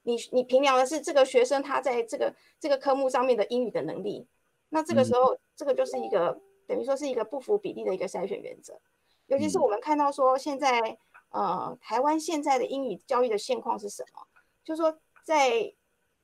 [0.02, 4.26] 你你评量的是这个学生他在这个这个科目上面的英语的能力。
[4.70, 6.42] 那这个时候，嗯、这个就是一个。
[6.68, 8.80] 等于说是一个不符比例的一个筛选原则，
[9.28, 10.98] 尤其是我们看到说现在，
[11.30, 14.28] 呃，台湾现在的英语教育的现况是什么？
[14.64, 15.74] 就是说，在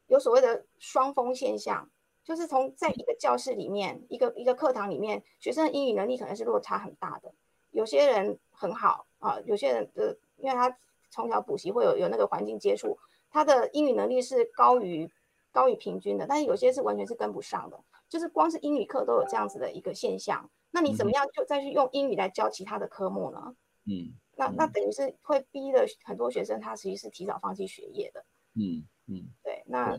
[0.07, 1.89] 有所谓的双峰现象，
[2.23, 7.33] 就是从在一个教室里面，一个一个课堂里面，学生的英语能力可能是落差很大的。
[7.71, 10.77] 有些人很好啊，有些人的因为他
[11.09, 12.97] 从小补习会有有那个环境接触，
[13.29, 15.09] 他的英语能力是高于
[15.51, 17.79] 高于平均的，但是有些是完全是跟不上的。
[18.11, 23.55] 就是光是英语课都有这样子的一个现象，那你怎么样就再去用英语来教其他的科目呢？
[23.85, 28.21] 嗯，那那等于是会逼的很多学生，他其实是提早放弃学业的。
[28.55, 29.97] 嗯嗯，对，那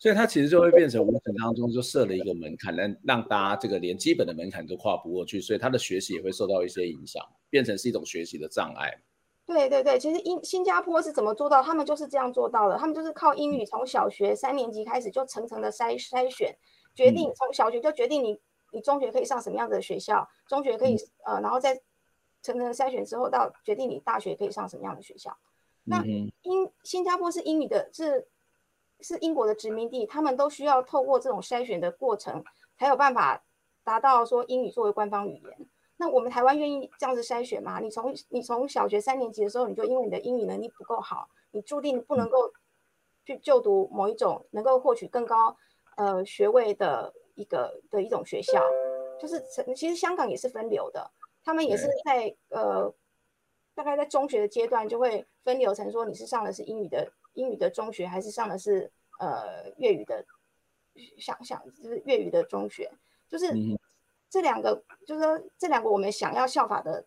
[0.00, 8.92] 所以他其实就会变成无形当中就设了一个门槛，让让大家这个连基本的门槛都跨不过去，所以他的学习也会受到一些影响，变成是一种学习的障碍。
[9.46, 11.62] 对对对，其实英新加坡是怎么做到？
[11.62, 16.52] 他们就是这样做到的，他们就是靠英语从小学三年级开始就层层的筛筛选。
[16.96, 18.40] 决定从小学就决定你
[18.72, 21.74] 你中学可以上什么样的学校，中学可以呃，然后再
[22.42, 25.36] 层层筛选之后到决定你大学可以上什么样的学校。
[25.84, 26.02] 那
[26.42, 28.26] 英新加坡是英语的，是
[29.00, 32.42] 是英国的殖民地，他们都需要透过这种筛选的过程，
[32.78, 33.44] 才有办法
[33.84, 35.68] 达到说英语作为官方语言。
[35.98, 37.78] 那我们台湾愿意这样子筛选吗？
[37.78, 42.52] 你从你从小学三年级的时候，你就因为你的英语能力不够好，你注定不能够
[43.24, 45.56] 去就读某一种能够获取更高。
[45.96, 48.62] 呃，学位的一个的一种学校，
[49.20, 49.38] 就是
[49.74, 51.10] 其实香港也是分流的，
[51.44, 52.90] 他们也是在呃，
[53.74, 60.24] 大概在中学的阶段就会分流成说你是上的是英语的英语的中学，还是上的是呃粤语的，
[61.18, 62.90] 想想就是粤语的中学，
[63.28, 63.52] 就是
[64.30, 67.04] 这两个，就是说这两个我们想要效法的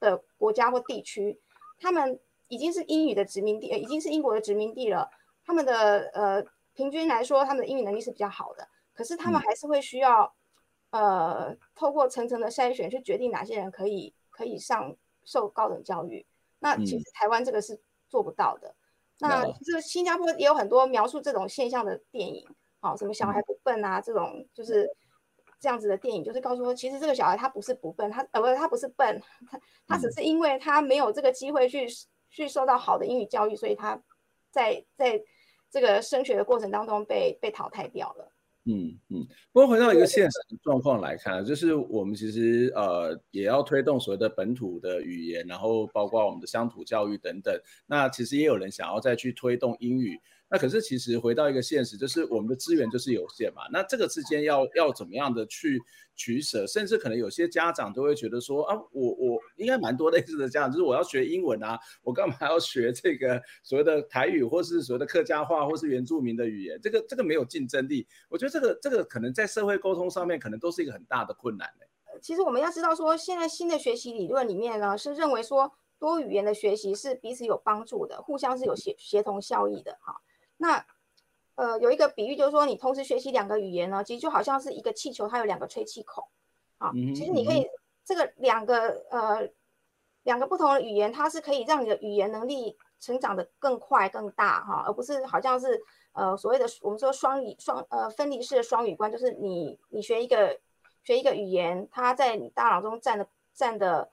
[0.00, 1.40] 的国家或地区，
[1.78, 2.18] 他们。
[2.48, 5.08] 已经是英语的殖民地，已经是英国的殖民地了。
[5.42, 6.44] 他们的呃
[6.74, 10.34] 平均来说，他们的英语能力是比较好的，可是他们还是会需要、
[10.90, 14.94] 嗯、呃透过层层的筛选去决定哪些人可以可以上
[15.24, 16.24] 受高等教育。
[16.58, 18.74] 那其实台湾这个是做不到的。
[19.20, 22.46] 嗯、那其实新加坡也有很多描述这种现象的电影，
[22.80, 24.88] 好、哦，什么小孩不笨啊、嗯、这种就是。
[25.60, 31.86] 这样子的电影就是告诉说，其实这个小孩他不是不笨，他呃不是他不是笨，他他只是因为他没有这个机会去
[32.30, 33.96] 去受到好的英语教育，所以他
[34.50, 35.22] 在在
[35.72, 38.30] 这个升学的过程当中被被淘汰掉了。
[38.64, 47.52] 嗯嗯，不过回到一个现实状况来看，就是我们其实呃也要推动所谓的本土的语言，然后包括我们的乡土教育等等。
[47.86, 50.20] 那其实也有人想要再去推动英语。
[50.52, 53.62] 那可是其实回到一个现实，就是我们的资源就是有限嘛。
[53.72, 55.80] 那这个之间要要怎么样的去
[56.14, 56.66] 取舍？
[56.66, 66.78] 甚至可能有些家长都会觉得说啊，我我应该蛮多类似的家长，就是我要学英文啊，我干嘛要学这个所谓的台语，或是所谓的客家话，或是原住民的语言？
[66.82, 68.06] 这个这个没有竞争力。
[68.28, 71.66] 我觉得这个这个可能在社会沟通上面，可能都是一个很大的困难。
[72.20, 80.20] 其实我们要知道说，现在新的学习理论里面呢，是认为说多语言的学习是彼此有帮助的，互相是有协协同效益的哈。
[80.62, 80.86] 那
[81.56, 86.24] 呃，有一个比喻，就是说你同时学习两个语言呢，其实就好像是一个气球，它有两个吹气孔
[86.78, 86.92] 啊。
[87.14, 87.68] 其实你可以
[88.04, 89.46] 这个两个呃
[90.22, 95.82] 两个不同的语言，它是可以让你的语言能力成长的更快更大哈，而不是好像是
[96.12, 100.58] 呃所谓的我们说双语双呃分离式的双语观，就是你你学一个
[101.02, 104.10] 学一个语言，它在你大脑中占的占的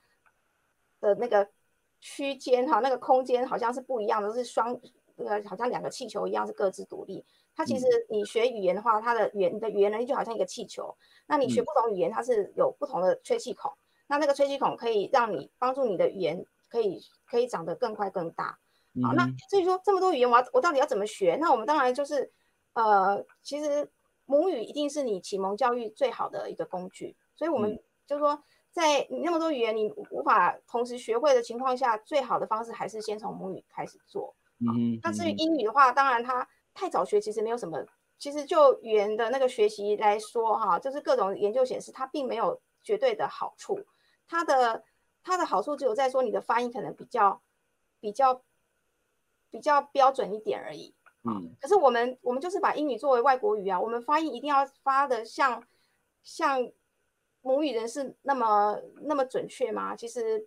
[1.00, 1.47] 的那个
[2.00, 4.78] 区间哈，那个空间好像是不一样的，是双。
[5.20, 7.26] 这个好像两个气球一样，是各自独立。
[7.53, 10.95] 它其实你学语言的话，它的语言你的语言能力就好像一个气球。
[11.28, 13.70] 那你学不同语言，它是有不同的吹气孔。
[14.07, 18.57] 那那个吹气孔可以让你帮助你的语言可以可以长得更快更大。
[19.03, 21.38] 好，那所以说这么多语言，我要我到底要怎么学？
[21.41, 22.32] 那我们当然就是
[22.74, 23.91] 呃，其实
[24.26, 27.15] 母语一定是你启蒙教育最好的一个工具。
[27.36, 28.41] 所以我们就是说，
[28.72, 34.34] 在你那么多语言你无法同时学会的情况下，最好的方式还是先从母语开始做。
[34.60, 37.86] 嗯，那至于英语的话，当然它太早学其实没有什么。
[38.18, 43.80] 其实就语言的那个学习来说，哈，就是各种研究显示，它并没有绝对的好处。
[44.28, 44.84] 它的
[45.24, 47.41] 它的好处只有在说你的发音可能比较
[48.01, 48.43] 比较
[49.49, 50.93] 比较标准一点而已。
[51.24, 55.64] 嗯，可是我们我们就是把英语作为外国语啊，我们发音一定要发的像
[56.22, 56.70] 像
[57.41, 59.95] 母语人士那么那么准确吗？
[59.95, 60.45] 其实，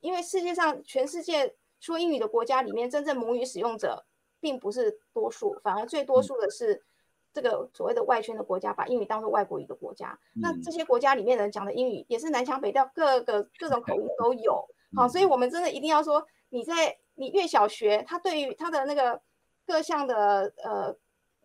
[0.00, 1.56] 因为世界上全世界。
[1.80, 4.04] 说英语的国家里面，真正母语使用者
[4.40, 6.84] 并不是多数，反而最多数的是
[7.32, 10.18] 这个所谓的外圈的国家，把英语当做外国语的国家。
[10.34, 14.66] 那这些国家里面的人讲的英语也是南腔北调，各个各种口音都有。
[14.96, 19.20] 好，所以我们真的一定要说，你在你越小学，他对于他的那个
[19.66, 20.96] 各项的呃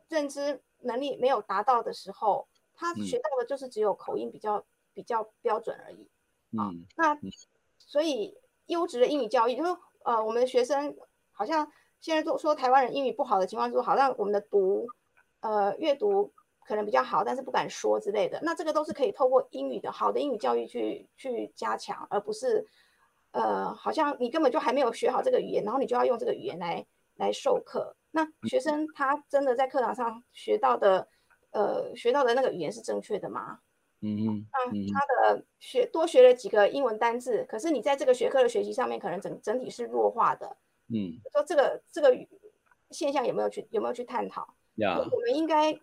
[0.09, 6.09] 认知能力没有达到的时候，他学到的就是只有口音比较比较标准而已。
[6.57, 7.17] 啊，那
[7.77, 9.71] 所以优质的英语教育就是。
[10.05, 10.95] 呃，我们的学生
[11.31, 11.67] 好像
[11.99, 14.87] 现在都说台湾人英语不好的情况，说好像我们的读，
[15.41, 16.31] 呃，阅读
[16.65, 18.39] 可能比较好，但是不敢说之类的。
[18.41, 22.65] 那这个都是可以透过英语的好的英语教育去去加强，而不是，
[23.31, 26.85] 呃，好像你根本就还没有学好这个语言，然后你就要用这个语言来
[27.15, 27.95] 来授课。
[28.11, 31.07] 那学生他真的在课堂上学到的，
[31.51, 33.59] 呃，学到的那个语言是正确的吗？
[34.05, 34.99] 嗯嗯，他
[35.31, 40.57] 的学多学了几个英文单字，可是你在这个学科的学习上面，可能整整体是弱化的。
[40.89, 42.13] 嗯，说这个这个
[42.91, 44.45] 现象有没有去有没有去探讨？
[44.75, 45.79] 呀，我们应该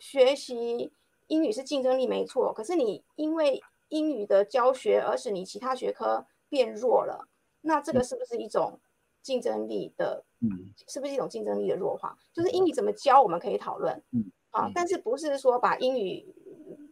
[0.00, 0.92] 学习
[1.28, 7.28] 英语是竞争力没错，可是你因为英语的教学而使你其他学科变弱了，
[7.60, 8.80] 那这个是不是一种
[9.22, 10.24] 竞争力的？
[10.40, 12.18] 嗯，是不是一种竞争力的弱化？
[12.32, 14.02] 就是英语怎么教我们可以讨论。
[14.10, 16.34] 嗯，啊，但是不是说把英语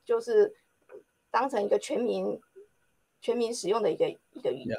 [0.04, 0.54] 就是。
[1.30, 2.40] 当成一个全民、
[3.20, 4.78] 全民使用的一个一个语言。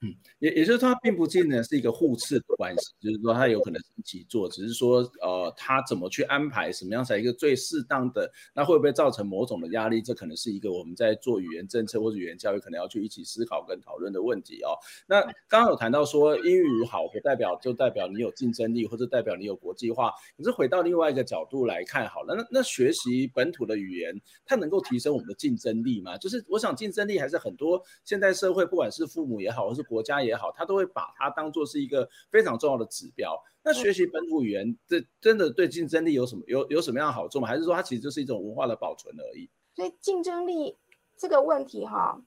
[0.00, 10.00] 嗯，也也就是，它并不见得是一个互斥的关系，就是说它有可能一起做，只是说呃，它怎么去安排，什么样才一个最适当的，那会不会造成某种的压力？
[10.00, 14.78] 这可能是一个我们在做语言政策或者语言教育可能要去一起思考跟讨论的问题哦。
[15.08, 20.12] 那刚刚有谈到说英语好，不代表就代表你有竞争力，或者代表你有国际化。
[20.36, 24.14] 可是回到另外一个角度来看，好了，那那学习本土的语言，
[24.46, 26.16] 它能够提升我们的竞争力吗？
[26.18, 33.36] 就是我想竞争力还是很多现代社会，不管是父母也好，或是国家也好，他都会把它当做是一个非常重要的指标。
[33.62, 37.48] 那学习本土语言，这真的对竞争力有什么有有什么样的好处吗？
[37.48, 39.50] 还是说它其实就是一种文化的保存而已？
[39.74, 40.76] 所以竞争力
[41.16, 42.20] 这个问题哈，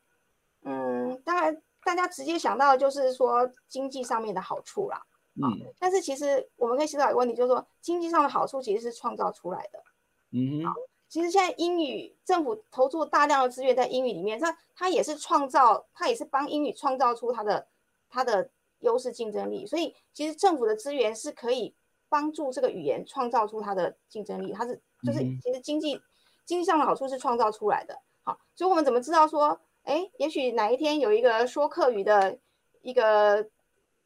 [0.64, 5.02] 嗯，当然大家直接想到的就是说经济上面的好处啦。
[5.42, 9.84] 嗯，但是其实我们可以思考一个问题，就是说经济上的好处其实是创造出来的。
[10.32, 10.74] 嗯哼，
[11.12, 17.68] 其实现在英语政府投注大量的资源在英语里面，它它也是创造，它也是帮英语创造出它的
[18.10, 18.50] 它的
[18.80, 19.66] 优势竞争力。
[19.68, 21.76] 所以其实政府的资源是可以
[22.08, 24.54] 帮助这个语言创造出它的竞争力。
[24.54, 26.02] 它是就是其实经济
[26.46, 28.00] 经济上的好处是创造出来的。
[28.24, 32.40] 好，所以我们怎么知道说，哎，也许哪一天有一个说客语的
[32.82, 33.50] 一个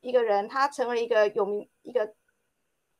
[0.02, 2.16] 一个人，他成为一个有名一个，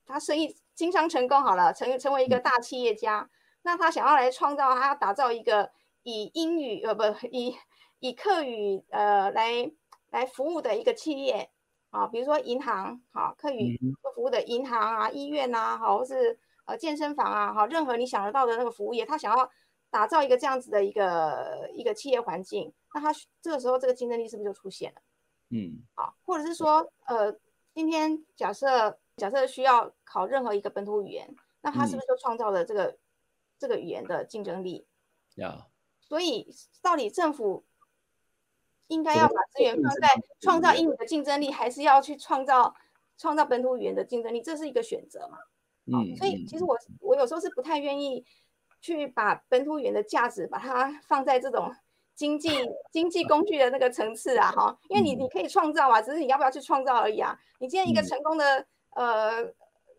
[0.06, 3.28] 他生意经商成功好了，成成为一个大企业家，
[3.66, 5.70] 那他想要来创造，他要打造一个
[6.04, 7.54] 以英语呃不以
[8.00, 9.70] 以客语呃来
[10.12, 11.50] 来服务的一个企业
[11.90, 13.78] 啊，比如说银行好，客语
[14.16, 19.52] 服务的银行啊、医院呐，好，或是呃健身房啊，好，任何你想得到的那个服务业，他想要。
[19.92, 25.02] 打造一个这样子的一个一个企业环境，那他这个时候这个竞争力是不是就出现了？
[25.52, 27.34] 嗯，好，或者是说，呃，
[27.74, 32.98] 今天假设假设需要考任何一个本土语言，那他是不是就创造了这个、嗯、
[33.58, 34.88] 这个语言的竞争力？
[35.36, 35.68] 呀，
[36.00, 37.66] 所以到底政府
[38.88, 42.76] 应该要把资源放在创造英语的竞争力，还是要去创造
[43.18, 44.42] 创造本土语言的竞争力？
[44.42, 45.38] 这是一个选择嘛？
[45.86, 48.26] 嗯，所以其实我我有时候是不太愿意。
[48.82, 51.74] 去把本土语言的价值把它放在这种
[52.14, 52.50] 经济
[52.92, 57.36] 经济工具的那个层次啊，哈，因为你你可以创造啊，只是你要不要去创造而已啊。
[57.58, 59.42] 你今天一个成功的呃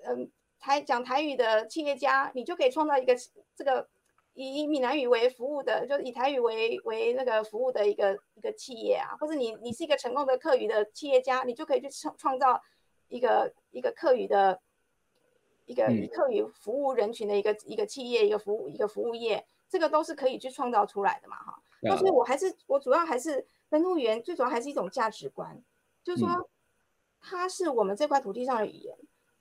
[0.04, 0.30] 嗯
[0.66, 3.14] 台讲台语的企业家，你就可以创造一个
[3.54, 3.88] 这个
[4.34, 12.60] 以闽南语为服务的，就是以台语为为那个服务的一个一个企业啊，或者你你是一个成功的客语的企业家，你就可以去创创造
[13.06, 14.60] 一个一个客语的。
[15.68, 21.60] 一个以客语服务人群的一个一个企业，一个服务一个服务业，这个都是可以去创造出来的嘛，哈。
[21.82, 25.60] 那所以我还是我主要还是本土语言，最主要还是一种价值观，
[26.04, 26.48] 就是说
[27.20, 28.96] 它是我们这块土地上的语言。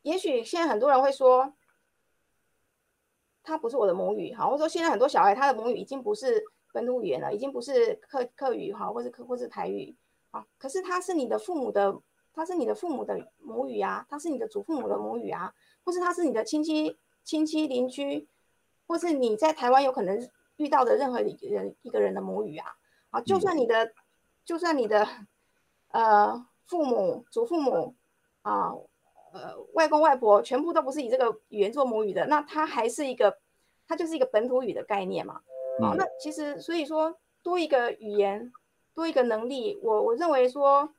[0.06, 1.51] 也许现在很多人会说，
[3.41, 9.95] 它不是我的母语，哈，或者说现在很多小孩他的母语已经不是本土语言了，已经不是客客语，哈，或是客或是台语，
[10.30, 11.99] 啊，可是它是你的父母的，
[12.34, 15.53] 它是你的父母的母语啊，它是你的祖父母的母语啊。
[15.84, 18.28] 或是他是你的亲戚、亲戚邻居，
[18.88, 20.28] 或是你在台湾有可能
[20.58, 22.76] 遇到的任何一个人一个人的母语啊，
[23.12, 23.93] 啊，就算你的，
[24.43, 25.08] 就算你的，
[25.89, 27.93] 呃，父母、祖父母
[28.41, 28.89] 啊，呃，
[29.74, 33.38] 外公外婆全部都不是以这个语言做母语的，那它还是一个，
[33.88, 35.42] 它就是一个本土语的概念嘛。
[35.82, 38.52] 好，那其实所以说多一个语言，
[38.94, 40.94] 多一个能力，我我认为说。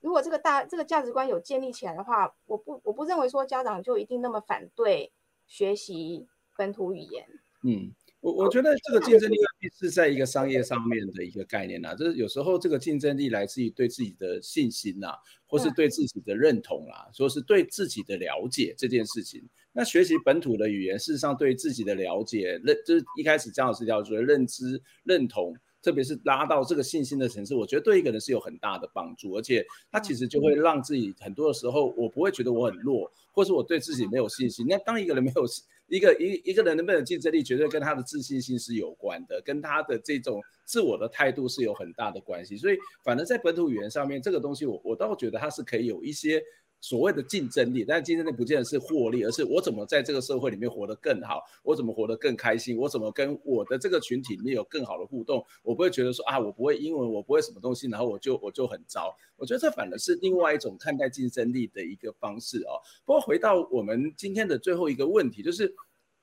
[0.00, 5.10] 如果这个大这个价值观有建立起来的话，我不我不认为说家长就一定那么反对
[5.46, 6.28] 学习
[6.58, 7.26] 本土语言。
[7.62, 7.90] 嗯，
[8.24, 9.36] 我我觉得这个竞争力
[9.78, 15.08] 是在一个商业上面的一个概念呐，就是有时候这个竞争力来自于对自己的信心呐，
[15.46, 19.46] 或是对自己的认同啦，说是对自己的了解这件事情。
[19.72, 25.54] 那学习本土的语言，事实上对自己的了解认，就是一开始江老师要说认知认同。
[25.82, 34.64] 特别是拉到这个信心的层次，我觉得对一个人是有很大的帮助，而且他其实就会让自己很多的时候，我不会觉得我很弱，或是我对自己没有信心。
[34.66, 35.44] 那当一个人没有
[35.86, 42.56] 一个一一个人能不能有竞争力，绝对跟他的自信心是有关的，跟他的这种自我的态度是有很大的关系。
[42.56, 46.42] 所以，反正在本土语言上面，这个东西我我倒觉得它是可以有一些。
[46.84, 59.16] 所谓的竞争力，但竞争力不见得是获利，而是我怎么在这个社会里面活得更好，我怎么活得更开心，我怎么跟我的这个群体里面有更好的互动，我不会觉得说啊，我不会英文，我不会什么东西，然后我就我就很糟。
[59.36, 62.76] 我觉得这反而是另外一种看待竞争力的一个方式哦。
[63.06, 65.74] 不过回到我们今天的最后一个问题，就是。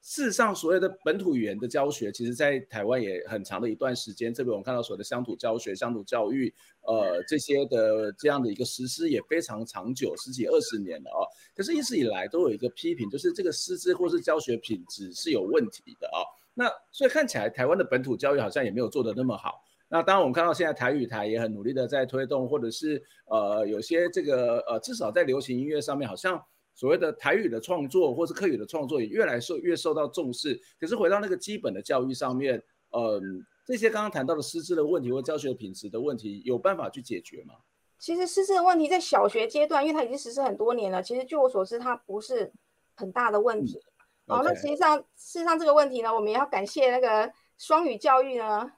[0.01, 4.33] 事实上，所谓的本土语言的教学，其实，在台湾也很长的一段时间。
[4.33, 11.21] 这边我们看到所谓的乡土教学、乡土教育，呃，这些的这样的一个实施也非常长久，十几二十年了啊。
[11.55, 16.25] 可是，一直以来都有一个批评，就是这个师资或是教学品质是有问题的啊。
[16.55, 19.63] 那所以看起来，台湾的本土教育好像也没有做得那么好。
[19.87, 26.43] 那当然，我们看到现在台语台也很努力的在推动，或者是呃，有些这个呃，至少在流行音乐上面，好像。
[26.73, 30.59] 所谓的台语的创作，或是客语的创作，也越来受越受到重视。
[30.79, 32.57] 可是回到那个基本的教育上面，
[32.91, 37.55] 嗯，这些刚刚谈到的师资的问题或教学品质的问题，有办法去解决吗？
[37.99, 42.51] 其实师资的问题在小学阶段，因为它已经实施很多年了，其实据我所知，它不是
[42.95, 43.79] 很大的问题。
[44.25, 44.39] 好、嗯 okay.
[44.39, 48.71] 哦，那实际上事实上这个问题呢，我们也要感谢那个双语教育呢。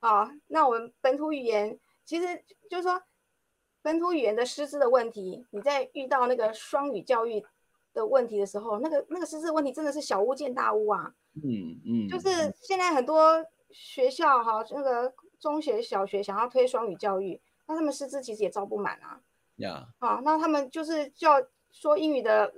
[0.00, 2.26] 啊、哦，那我们本土语言其实
[2.68, 3.00] 就是说。
[3.82, 7.44] 本土语言的师资的问题，你在遇到那个双语教育
[7.94, 11.14] 的问题的时候，那个那个师资问题真的是小巫见大巫啊。
[11.34, 19.20] 嗯嗯，就是现在很多学校哈，那个中学、小学想要推双语教育，那他们师资其实也招不满啊。
[19.56, 22.52] 呀，啊，那他们就是叫说英语的，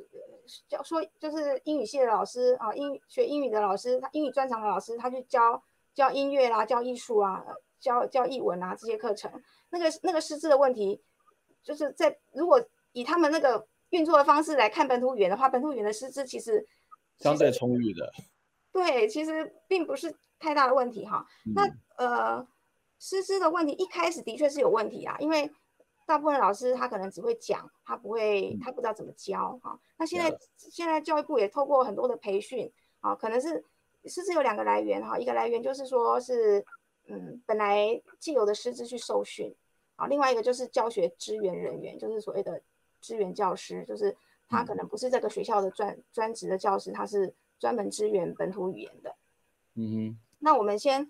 [0.68, 5.62] 教说就是英语系的老师啊，英学英语的老师，他英语专长的老师，他去教
[5.94, 7.44] 教音乐啦，教艺术啊，
[7.78, 9.30] 教教译文啊这些课程，
[9.70, 11.02] 那个那个师资的问题，
[11.62, 16.66] 就是在如果以他们那个运作的方式来看本土语言的话，本土语言的师资其实
[17.18, 18.12] 相对充裕的。
[18.72, 21.26] 对，其实并不是太大的问题哈。
[21.46, 22.46] 嗯、那呃，
[22.98, 25.50] 师资的问题一开始的确是有问题啊，因为
[26.06, 29.78] 大部分老师他可能只会讲，他不会，他不知道怎么教哈。
[29.98, 33.62] 那现在、嗯、现在教育部也透过很多的培训啊，可能是
[34.06, 36.64] 师资有两个来源哈，一个来源就是说是
[37.08, 39.54] 嗯本来既有的师资去受训
[40.02, 42.60] 啊，另外一个就是教学支援人员，就是所谓的
[43.00, 44.16] 支援教师，就是
[44.48, 47.34] 他可能不是这个学校的专专职的教师，他是。
[47.62, 49.14] 专门支援本土语言的，
[49.76, 50.18] 嗯哼。
[50.40, 51.08] 那我们先，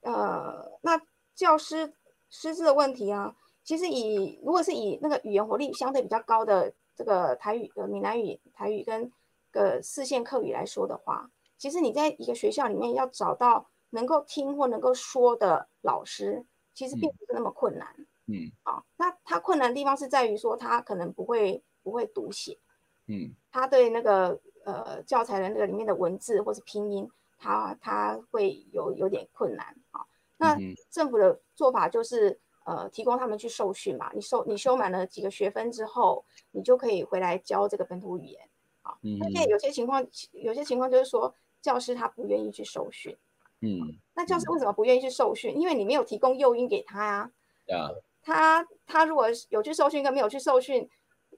[0.00, 1.00] 呃，那
[1.32, 1.94] 教师
[2.28, 9.12] 师资的问题啊，其实以如果是以那个语言活力相对比较高的这个台语、呃闽南语、台语跟
[9.52, 16.44] 个四线客语来说的话，其实你在一个学校里面要找到能够听或能够说的老师，
[16.74, 17.88] 其实并不是那么困难。
[18.26, 18.50] 嗯。
[18.62, 22.58] 啊，那他困难的地方是在于说他可能不会不会读写。
[23.06, 23.34] 嗯。
[23.50, 24.40] 他对那个。
[24.62, 30.04] 呃，教材的那个里面的文字或是拼音，它它会有有点困难啊。
[30.36, 30.54] 那
[30.90, 34.12] 政府的做法就是，呃，提供他们去受训嘛。
[34.12, 38.50] 你受你修满了几个学分之后，你就可以回来教这个本土语言
[38.82, 38.94] 啊。
[39.00, 43.16] 那现在有些情况，有些情况就是说，教师他不愿意去受训。
[43.60, 43.98] 嗯。
[44.14, 45.58] 那教师为什么不愿意去受训？
[45.58, 47.30] 因为你没有提供诱因给他呀。
[47.76, 47.90] 啊。
[48.22, 50.86] 他他如果有去受训跟没有去受训，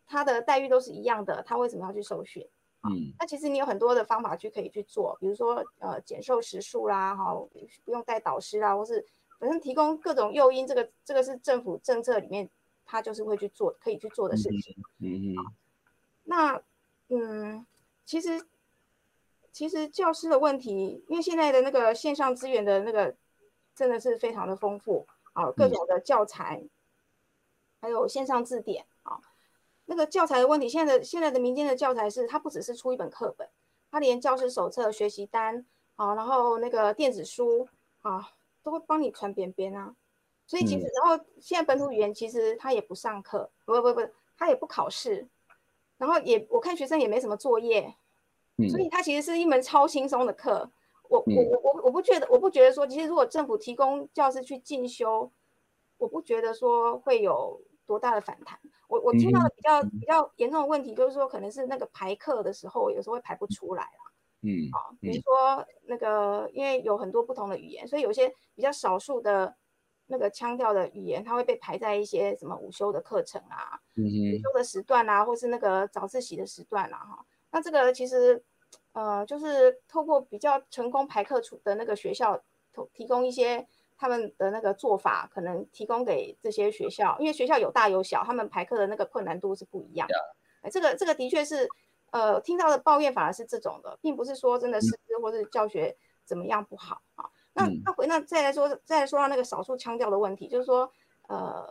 [0.04, 2.44] 他的待遇都是一样的，他为什么要去受训？
[2.82, 7.32] 嗯，那其实你有很多的方法去可以去做，比如说呃减授时数啦，哈，
[7.84, 9.06] 不用带导师啦，或是
[9.38, 12.50] 反正提供各种诱因，这个这个是政府政策里面
[12.84, 14.76] 他就是会去做可以去做的事情。
[14.98, 15.36] 嗯嗯。
[16.24, 16.60] 那
[17.08, 17.64] 嗯，
[18.04, 18.44] 其实
[19.52, 23.14] 其实教师的问题，因为现在的那个线上资源的那个
[23.76, 26.70] 真的是非常的丰富啊，各种的教材，嗯、
[27.82, 29.20] 还有线上字典啊。
[29.84, 33.48] 那个教材的问题，现在的现在的民间的教材是，它不只是出一本课本，
[33.90, 37.68] 它连教师手册、学习单啊，然后那个电子书
[38.00, 38.30] 啊，
[38.62, 39.94] 都会帮你传边边啊。
[40.46, 45.26] 所以其实，然后现在本土语言其实他也不上课，不不不，他也不考试，
[45.98, 47.94] 然后也我看学生也没什么作业，
[48.68, 50.70] 所以它其实是一门超轻松的课。
[51.08, 55.30] 我我我我我不觉得，我不觉得说，其实如果政府提供教师去进修，
[55.98, 58.58] 我不觉得说会有多大的反弹。
[58.88, 64.12] 我我听到的比较比较严重的问题，就是说可能是那个排课的时候，有时候会排不出来啦。
[64.40, 69.54] 嗯，啊，比如说那个，因为有很多不同的语言，所以有些比较少数的
[70.06, 77.26] 那个腔调的语言，它会被排在一些什么午休的课程啊，嗯，午休的时段啊，或是那个早自习的时段啊，哈。
[77.52, 78.42] 那这个其实，
[78.92, 82.36] 呃，就是透过比较成功排课出的那个学校，
[82.72, 83.68] 提提供一些。
[83.94, 90.14] 他们的那个做法可能提供给这些学校，因为学校有大有小，他们排课的那个困难度是不一样的。
[90.62, 91.68] 哎，这个这个的确是，
[92.10, 97.30] 呃，听到的抱怨反而是这种的，并不是说真的师资或是教学怎么样不好啊。
[97.52, 100.90] 那那回那再来说，再来说到那个少数腔调的问题，就是说，
[101.28, 101.64] 呃，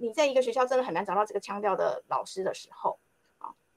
[0.00, 3.05] 你在一个学校真的很难找到这个腔调的老师的时候，啊，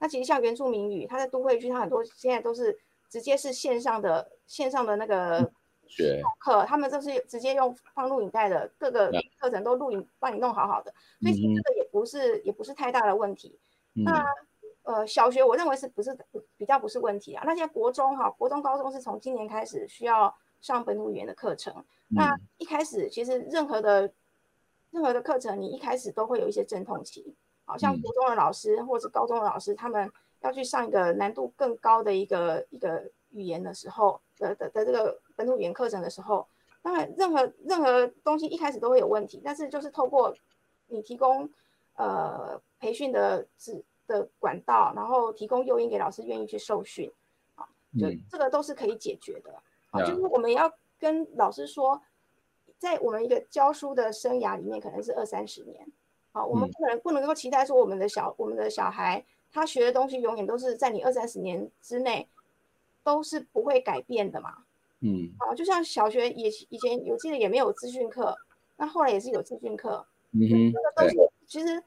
[0.00, 2.76] 那其实像原住民语，它在都会区，它很多现在都是
[3.08, 5.52] 直接是线上的线上的那个。
[5.92, 13.58] 学课，他们就是直接用放录影带的，各个课程都录影帮你弄好好的，所以其实这个也不是也不是太大的问题。
[13.96, 14.24] 嗯、那
[14.84, 16.16] 呃小学我认为是不是
[16.56, 17.42] 比较不是问题啊？
[17.44, 21.74] 那现在国中哈，国中高中是从今年开始需要上本土语言的课程。
[22.10, 24.12] 嗯、那一开始其实任何的
[24.92, 27.34] 任何的课程，你一开始都会有一些阵痛期，
[27.70, 30.10] 好像国中的老师或者高中的老师，他们
[30.40, 35.18] 要去上一个难度更高的一个一个语言的时候的的的这个。
[35.36, 36.46] 本土语言课程的时候，
[36.82, 40.36] 当然任何任何东西一开始都会有问题，但是就是透过
[40.88, 41.48] 你提供
[41.96, 47.10] 呃培训的指的管道，然后提供诱因给老师愿意去受训，
[47.54, 47.66] 啊，
[47.98, 49.50] 就这个都是可以解决的。
[49.92, 51.98] 啊，就是我们要跟老师说，
[52.76, 55.90] 在我们一个教书的生涯里面，可能是二三十年，
[56.32, 62.28] 啊，我们不能不能够期待说我们的小我们的小孩他学的东西永远都是在你二三十年之内
[63.02, 64.58] 都是不会改变的嘛。
[65.00, 68.36] 嗯，啊，就像小学也以前有记得也没有资讯课，
[68.76, 70.40] 那后来也是有资讯课，嗯。
[70.48, 71.82] 哼，那个都是其实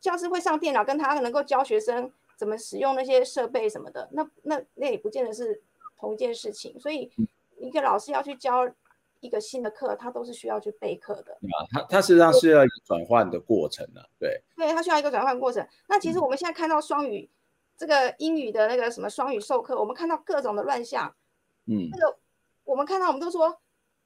[0.00, 5.62] 教师会上电脑，跟他能够教学生怎么使用那些设备什么的，那那那也不见得是
[5.98, 7.10] 同一件事情，所以
[7.58, 8.70] 一个老师要去教
[9.20, 11.32] 一个新的课，它都是需要去备课的。
[11.32, 14.42] 啊，它它实际上是要一个转换的过程的，对。
[14.56, 15.66] 对，它需要一个转换过程。
[15.88, 17.30] 那其实我们现在看到双语、嗯、
[17.76, 21.14] 这个英语的那个什么双语授课，我们看到各种的乱象。
[21.66, 21.88] 嗯。
[21.90, 22.18] 那个
[22.64, 23.56] 我们看到，我们都说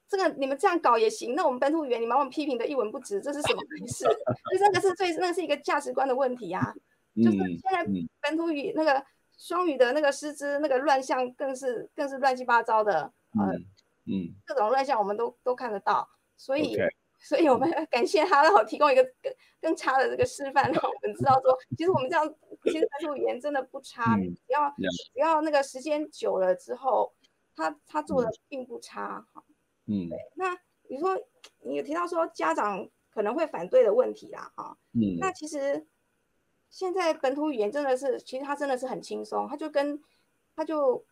[0.07, 1.35] 这个你们这样搞也行。
[1.35, 4.03] 那我们本土语言，你把我们批评的一文不值，这是什么回事？
[4.05, 4.11] 所
[4.55, 6.73] 以这个是最，那是一个价值观的问题啊。
[7.15, 7.85] 就是现在
[8.21, 9.03] 本土语那个
[9.37, 13.11] 双语的那个师资那个乱象，更是更是乱七八糟的。
[13.37, 13.57] 呃。
[14.05, 16.89] 嗯各，种乱象我们都都看得到，所以，Okay.
[17.19, 22.27] 所以我们感谢他，让我提供一个更更差的这个示范，让我们知道说，其实我们这样，
[22.63, 24.69] 其实本土语言真的不差，嗯、只要.
[25.13, 27.13] 只要那个时间久了之后，
[27.55, 29.43] 他他做的并不差，哈，
[29.85, 30.17] 嗯，对。
[30.35, 30.57] 那
[30.89, 31.15] 你说
[31.59, 35.85] 你有提到说家长可能会反对的问题啦，哈，嗯，那其实
[36.69, 40.01] 现在本土语言真的是，其实它真的是很轻松，它就跟
[40.55, 41.05] 它就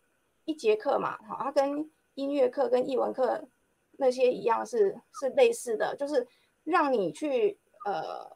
[0.44, 3.48] 一节课嘛，哈，它跟音乐课跟艺文课
[3.92, 6.26] 那些一样是是类似的，就是
[6.64, 8.30] 让你去呃，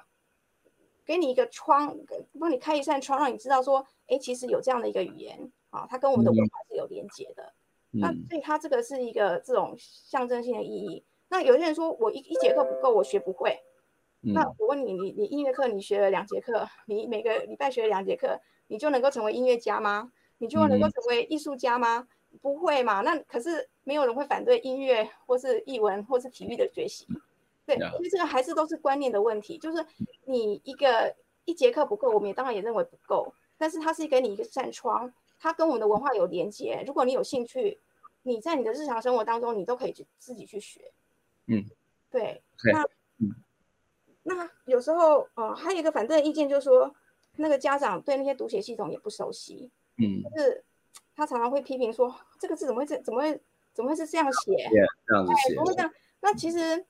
[1.04, 1.96] 给你一个窗，
[2.38, 7.52] 帮你开一扇窗，让你知道说，哎，其实有这样的一个语言啊，它跟我们的文化是有连接的。
[7.92, 11.04] 嗯、那所以它这个是一个这种象征性的意义。
[11.28, 13.58] 那有些人说我一一节课不够，我学不会。
[14.22, 20.10] 嗯、那我问你，你你音乐课你学了两节课，你每个礼拜学了两节课，你就能够成为音乐家吗？
[20.38, 21.98] 你就能够成为艺术家吗？
[21.98, 22.08] 嗯、
[22.40, 23.00] 不会嘛？
[23.00, 23.68] 那可是。
[23.86, 27.06] 没有人会反对音乐或是艺文或是体育的学习，
[27.66, 29.58] 对，因为这个还是都是观念的问题。
[29.58, 29.84] 就是
[30.24, 31.14] 你一个
[31.44, 36.82] 一节课不够，我们也当然也认为不够，但是它是给你一个扇窗，它跟我们的文化有连接。
[36.86, 37.78] 如果你有兴趣，
[38.22, 40.90] 你在你的日常生活当中，你都可以去自己去学。
[41.48, 41.62] 嗯，
[42.10, 42.42] 对。
[42.72, 46.94] 那那有时候，呃，还有一个反对的意见，就是说
[47.36, 49.70] 那个家长对那些读写系统也不熟悉。
[49.98, 50.64] 嗯，就是
[51.14, 53.40] 他常常会批评说，这个字怎么会这怎么会？
[53.74, 55.48] 怎么会是这样写？Yeah, 这样子写。
[55.48, 55.92] 怎么会这样？
[56.20, 56.86] 那其实，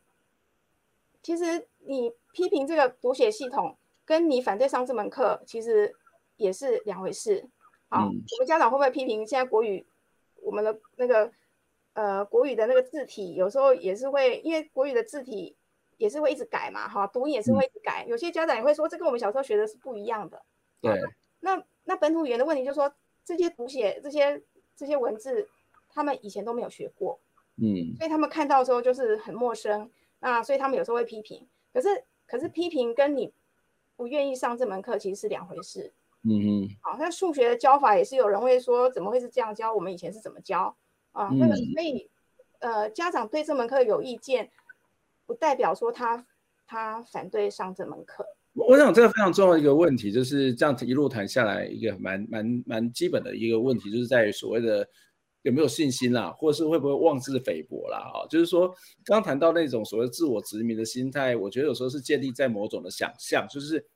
[1.22, 5.94] 其实你批评这个读写系统，跟你反对上这门课，其实
[6.36, 7.48] 也是两回事。
[7.88, 9.86] 好，嗯、我们家长会不会批评现在国语，
[10.42, 11.32] 我们的那个
[11.94, 15.56] 呃国语的那个字体，有时候也是会，因为国语的字体
[15.96, 18.04] 也是会一直改嘛，哈，读音也是会一直改。
[18.06, 20.44] 嗯、有些家长也会说，这跟我们小时候学的是不一样的。
[20.82, 21.00] 对。
[21.40, 22.92] 那那本土语言的问题就是说，
[23.24, 24.42] 这些读写这些
[24.76, 25.48] 这些文字。
[25.96, 27.20] 他们以前都没有学过，
[27.54, 31.46] 嗯，所以他们看到的时候就是很陌生，那所以他们有时候会批评。
[31.72, 33.32] 可是，可是批评跟你
[33.94, 36.68] 不愿意上这门课其实是两回事，嗯嗯。
[36.82, 39.72] 好，那数学的教法也是有人会说，怎么会是这样教？
[39.72, 40.74] 我们以前是怎么教
[41.12, 41.30] 啊？
[41.34, 42.10] 那个，所以
[42.58, 44.50] 呃，家长对这门课有意见，
[45.26, 46.26] 不代表说他
[46.66, 48.26] 他反对上这门课。
[48.55, 54.86] 我想这个非常重要的一个问题，就是这样一路谈下来，一个蛮蛮蛮基本的一个问题，就是在于所谓的。
[55.42, 57.98] 有没有信心啦，或是会不会妄自菲薄啦？
[57.98, 58.74] 啊，就是说，
[59.05, 63.86] 刚谈到那种所谓自我殖民的心态，我觉得有时候是建立在某种的想象，就是。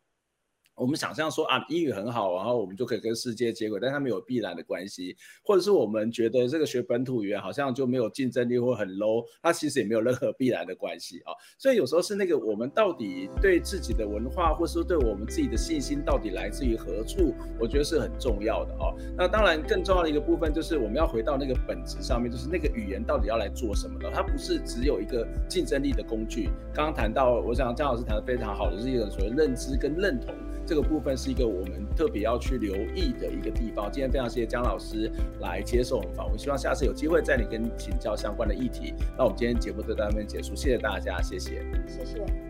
[0.78, 11.32] 我们想象说啊，英语很好，然后我们就可以跟世界接轨，但它没有必然的关系，或者是我们觉得这个学本土语言好像就没有竞争力或很 low，它其实也没有任何必然的关系啊。
[11.58, 18.94] 所以有时候是那个我们到底对自己的文化，或是对我们自己的信心到底来自于何处，我觉得是很重要的啊。
[19.16, 26.48] 那当然更重要的一个部分就是我们要回到那个本质上面，就是那个语言到底要来做什么的，它不是只有一个竞争力的工具。
[26.72, 30.34] 刚刚谈到，我想张老师谈的非常好的是一个所谓认知跟认同。
[30.68, 33.90] 这个部分是一个我们特别要去留意的一个地方。
[33.90, 35.10] 今天非常谢谢江老师
[35.40, 38.92] 来接受我们访问，希望下次有机会再你跟请教相关的议题。
[39.16, 42.47] 那我们今天节目就到这边结束，谢谢大家，谢谢，谢谢。